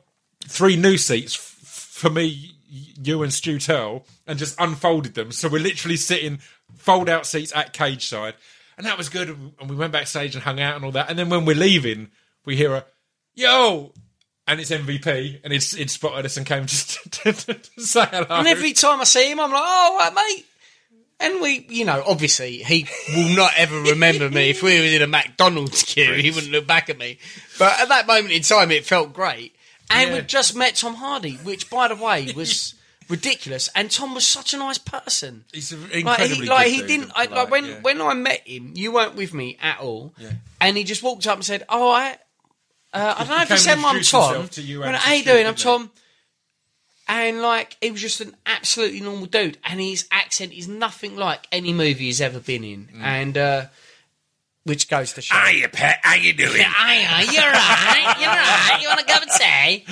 [0.47, 5.33] three new seats f- for me, y- you, and Stu Turl, and just unfolded them.
[5.33, 6.41] So we're literally sitting
[6.77, 8.35] fold out seats at cage side,
[8.79, 9.29] and that was good.
[9.61, 11.11] And we went backstage and hung out and all that.
[11.11, 12.09] And then when we're leaving,
[12.47, 12.85] we hear a
[13.35, 13.93] yo.
[14.47, 18.07] And it's MVP, and it's it spotted us and came just to, to, to say
[18.11, 18.27] hello.
[18.31, 20.47] and every time I see him, I'm like, oh, right, mate.
[21.21, 24.49] And we, you know, obviously he will not ever remember me.
[24.51, 27.19] If we was in a McDonald's queue, he wouldn't look back at me.
[27.59, 29.55] But at that moment in time, it felt great.
[29.91, 30.15] And Yeah.
[30.15, 32.75] we've just met Tom Hardy, which, by the way, was
[33.09, 33.69] ridiculous.
[33.75, 35.45] And Tom was such a nice person.
[35.53, 37.13] He's an Like incredibly he, like he didn't.
[37.15, 37.81] I, like when yeah.
[37.81, 40.33] when I met him, you weren't with me at all, Yeah.
[40.61, 42.19] and he just walked up and said, "Oh, I,
[42.93, 44.49] uh, I don't know if you said I'm Tom.
[44.49, 45.47] to you and How you doing?
[45.47, 45.55] I'm?
[45.55, 45.91] Tom."
[47.11, 51.47] And like he was just an absolutely normal dude, and his accent is nothing like
[51.51, 53.01] any movie he's ever been in, Mm.
[53.03, 53.67] and uh,
[54.69, 55.35] which goes to show.
[55.37, 55.99] Hiya, Pat.
[56.03, 56.59] How you doing?
[56.59, 58.79] Yeah, aye, aye, you're right, you're right.
[58.83, 59.85] You want to go and say?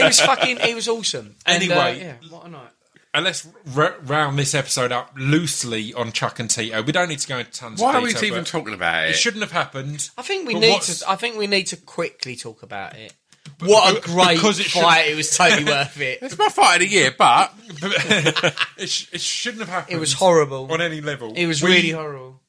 [0.00, 1.36] He was fucking, he was awesome.
[1.46, 2.00] And, uh, Anyway.
[2.00, 2.70] yeah, what a night.
[3.14, 6.80] And let's r- round this episode up loosely on Chuck and Tito.
[6.82, 7.80] We don't need to go into tons of things.
[7.82, 8.24] Why of are we detail.
[8.24, 9.16] even but talking about It it?
[9.16, 10.08] shouldn't have happened.
[10.16, 11.10] I think we But need what's- to.
[11.10, 13.12] I think we need to quickly talk about it.
[13.58, 15.08] What a but- great because it should- fight!
[15.08, 16.18] It was totally worth it.
[16.22, 17.52] It's my fight of the year, but
[18.78, 19.94] it, sh- it shouldn't have happened.
[19.96, 20.72] It was horrible.
[20.72, 21.34] on any level.
[21.36, 22.40] It was We- really horrible.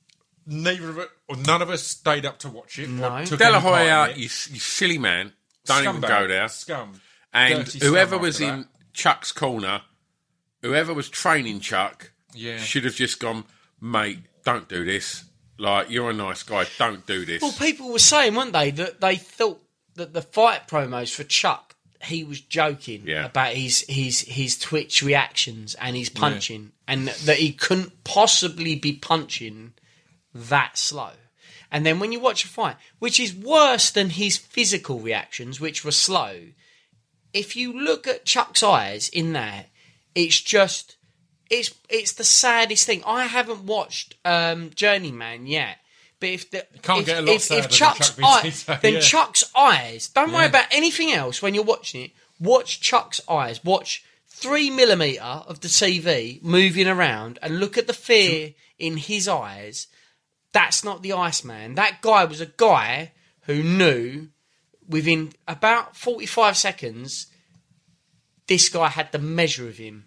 [0.46, 2.90] Neither of it, or none of us stayed up to watch it.
[2.90, 3.18] No.
[3.18, 4.18] or took De La any part in Hoya, it.
[4.18, 5.32] you, you silly man,
[5.66, 6.08] don't even Scumbag.
[6.08, 6.48] go there.
[6.50, 7.02] Scum.
[7.34, 8.54] And Dirty scum whoever after was that.
[8.54, 9.82] in Chuck's corner,
[10.62, 12.58] whoever was training Chuck, Yeah.
[12.60, 13.46] should have just gone,
[13.82, 14.20] mate.
[14.44, 15.24] Don't do this.
[15.58, 16.66] Like, you're a nice guy.
[16.78, 17.42] Don't do this.
[17.42, 19.62] Well, people were saying, weren't they, that they thought
[19.96, 23.26] that the fight promos for Chuck, he was joking Yeah.
[23.26, 28.92] about his his his Twitch reactions and his punching, and that he couldn't possibly be
[28.94, 29.74] punching
[30.34, 31.12] that slow.
[31.72, 35.84] And then when you watch a fight, which is worse than his physical reactions, which
[35.84, 36.40] were slow,
[37.34, 39.68] if you look at Chuck's eyes in that,
[40.14, 40.98] it's just
[41.50, 43.04] it's it's the saddest thing.
[43.06, 45.78] I haven't watched um, Journeyman yet,
[46.20, 48.78] but if the can't if, get a lot if, if Chuck's Chuck being eye, Tito,
[48.82, 49.00] then yeah.
[49.00, 50.08] Chuck's eyes.
[50.10, 52.12] Don't worry about anything else when you're watching it.
[52.40, 53.64] Watch Chuck's eyes.
[53.64, 59.28] Watch three millimeter of the TV moving around, and look at the fear in his
[59.28, 59.88] eyes.
[60.54, 61.76] That's not the Iceman.
[61.76, 64.28] That guy was a guy who knew
[64.88, 67.28] within about 45 seconds
[68.48, 70.06] this guy had the measure of him.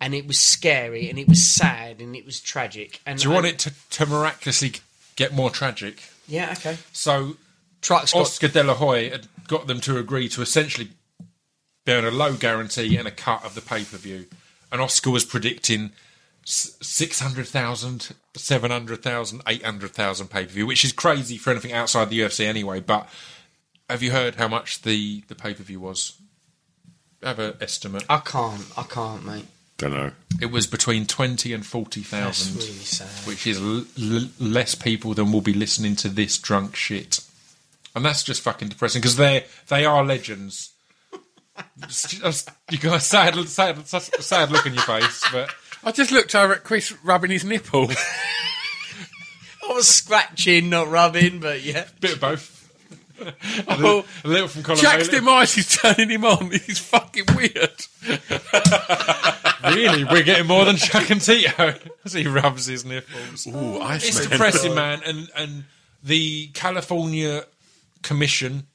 [0.00, 3.00] And it was scary, and it was sad, and it was tragic.
[3.06, 4.72] And Do you want I- it to, to miraculously
[5.14, 6.02] get more tragic?
[6.26, 6.76] Yeah, okay.
[6.92, 7.36] So
[7.80, 10.88] Truck's got Oscar De La Hoya had got them to agree to essentially
[11.84, 14.26] be on a low guarantee and a cut of the pay per view.
[14.72, 15.92] And Oscar was predicting s-
[16.44, 22.80] 600,000, 700,000, 800,000 pay per view, which is crazy for anything outside the UFC anyway.
[22.80, 23.08] But
[23.88, 26.14] have you heard how much the, the pay per view was?
[27.22, 28.04] Have an estimate.
[28.08, 28.64] I can't.
[28.76, 29.46] I can't, mate.
[29.78, 30.10] Don't know.
[30.40, 32.56] It was between 20 and That's 40,000.
[32.56, 33.26] really sad.
[33.26, 37.20] which is l- l- less people than will be listening to this drunk shit,
[37.94, 40.70] and that's just fucking depressing because they they are legends.
[41.82, 45.50] It's just- you got a sad, sad, sad look on your face, but
[45.84, 47.88] I just looked over at Chris rubbing his nipple.
[49.68, 51.86] I was scratching, not rubbing, but yeah.
[52.00, 52.58] bit of both.
[53.68, 56.50] a, little, a little from column Jack's demise is turning him on.
[56.50, 57.86] He's fucking weird.
[59.64, 61.74] Really, we're getting more than Chuck and Tito
[62.04, 63.46] as he rubs his nipples.
[63.46, 64.30] Ooh, It's Iceman.
[64.30, 65.02] depressing, man.
[65.06, 65.64] And and
[66.02, 67.44] the California
[68.02, 68.66] Commission,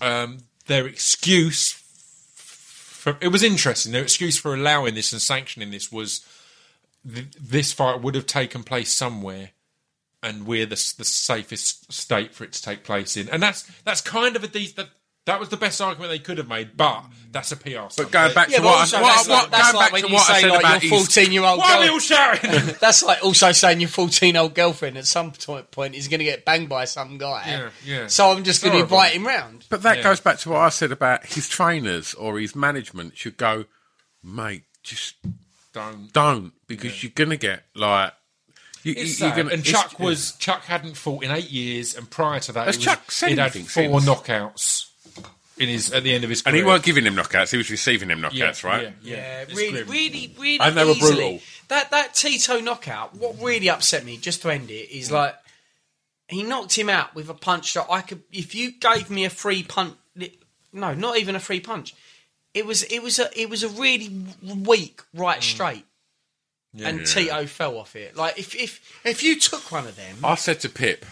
[0.00, 3.92] um, their excuse for it was interesting.
[3.92, 6.24] Their excuse for allowing this and sanctioning this was
[7.12, 9.50] th- this fight would have taken place somewhere,
[10.22, 13.28] and we're the the safest state for it to take place in.
[13.28, 14.76] And that's that's kind of a decent.
[14.76, 14.88] That,
[15.26, 17.80] that was the best argument they could have made, but that's a PR.
[17.80, 18.10] But stunt.
[18.12, 20.08] going back to but what, I, what, that's what, like, going like back when to
[20.08, 21.92] you what I say said like about your 14 year old why are we girl.
[21.92, 22.50] all shouting?
[22.80, 26.24] That's like also saying your 14 year old girlfriend at some point is going to
[26.24, 27.42] get banged by some guy.
[27.46, 28.06] Yeah, yeah.
[28.06, 29.66] So I'm just going to invite him round.
[29.68, 30.04] But that Yeah.
[30.04, 33.66] goes back to what I said about his trainers or his management should go,
[34.22, 35.16] mate, just
[35.78, 36.12] Don't.
[36.12, 38.12] don't because you're gonna get like.
[38.84, 39.36] You, It's you- you're sad.
[39.36, 42.66] gonna, and it's- Chuck was Chuck hadn't fought in eight years, and prior to that,
[42.66, 44.04] Has it was- Chuck said he'd had anything four since?
[44.10, 44.84] knockouts
[45.58, 46.54] in his at the end of his career.
[46.54, 48.82] and he weren't giving him knockouts; he was receiving him knockouts, yeah, right?
[49.02, 49.40] Yeah, yeah.
[49.42, 51.14] It's really, really, really And they were easily.
[51.14, 51.40] brutal.
[51.68, 53.14] That that Tito knockout.
[53.16, 55.12] What really upset me, just to end it, is mm.
[55.12, 55.36] like
[56.28, 58.22] he knocked him out with a punch that I could.
[58.32, 59.94] If you gave me a free punch,
[60.72, 61.94] no, not even a free punch.
[62.54, 64.10] It was it was a it was a really
[64.42, 65.84] weak right straight,
[66.78, 68.16] and Tito fell off it.
[68.16, 71.04] Like if if if you took one of them, I said to Pip,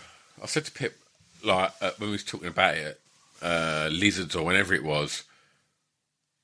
[0.42, 0.98] I said to Pip,
[1.44, 3.00] like uh, when we was talking about it,
[3.42, 5.24] uh, lizards or whenever it was.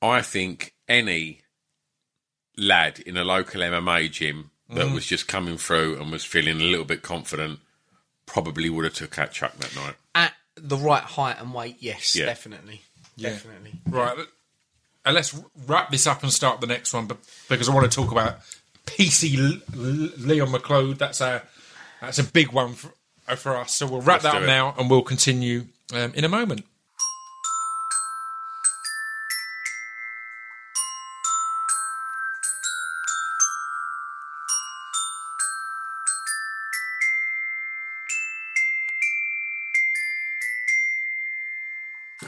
[0.03, 1.40] I think any
[2.57, 4.95] lad in a local MMA gym that Mm.
[4.95, 7.61] was just coming through and was feeling a little bit confident
[8.26, 9.95] probably would have took out Chuck that night.
[10.14, 12.26] at the right height and weight, yes, Yeah.
[12.26, 12.82] definitely,
[13.16, 13.72] definitely.
[13.86, 14.26] Right.
[15.05, 15.36] And let's
[15.66, 18.38] wrap this up and start the next one, but because I want to talk about
[18.86, 20.98] PC L- L- Leon McLeod.
[20.98, 21.42] That's a
[22.00, 22.92] that's a big one for,
[23.28, 23.74] uh, for us.
[23.74, 24.46] So we'll wrap Let's that up it.
[24.46, 26.64] now, and we'll continue um, in a moment.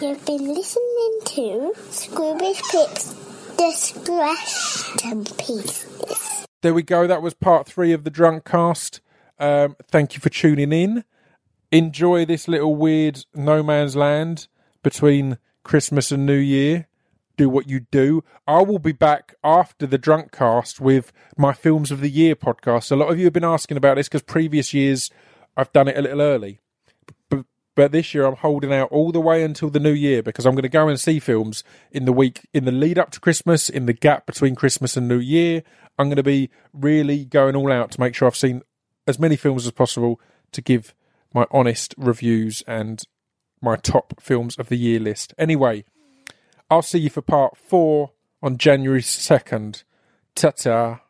[0.00, 0.93] You've been listening
[5.36, 6.46] Pieces.
[6.62, 7.08] There we go.
[7.08, 9.00] That was part three of the drunk cast.
[9.40, 11.02] Um, thank you for tuning in.
[11.72, 14.46] Enjoy this little weird no man's land
[14.84, 16.86] between Christmas and New Year.
[17.36, 18.22] Do what you do.
[18.46, 22.92] I will be back after the drunk cast with my films of the year podcast.
[22.92, 25.10] A lot of you have been asking about this because previous years
[25.56, 26.60] I've done it a little early.
[27.74, 30.54] But, this year I'm holding out all the way until the new year because I'm
[30.54, 33.68] going to go and see films in the week in the lead up to Christmas,
[33.68, 35.62] in the gap between Christmas and New Year.
[35.98, 38.62] I'm going to be really going all out to make sure I've seen
[39.06, 40.20] as many films as possible
[40.52, 40.94] to give
[41.32, 43.02] my honest reviews and
[43.60, 45.34] my top films of the year list.
[45.36, 45.84] Anyway,
[46.70, 49.84] I'll see you for part four on January 2nd.
[50.34, 51.00] Ta ta.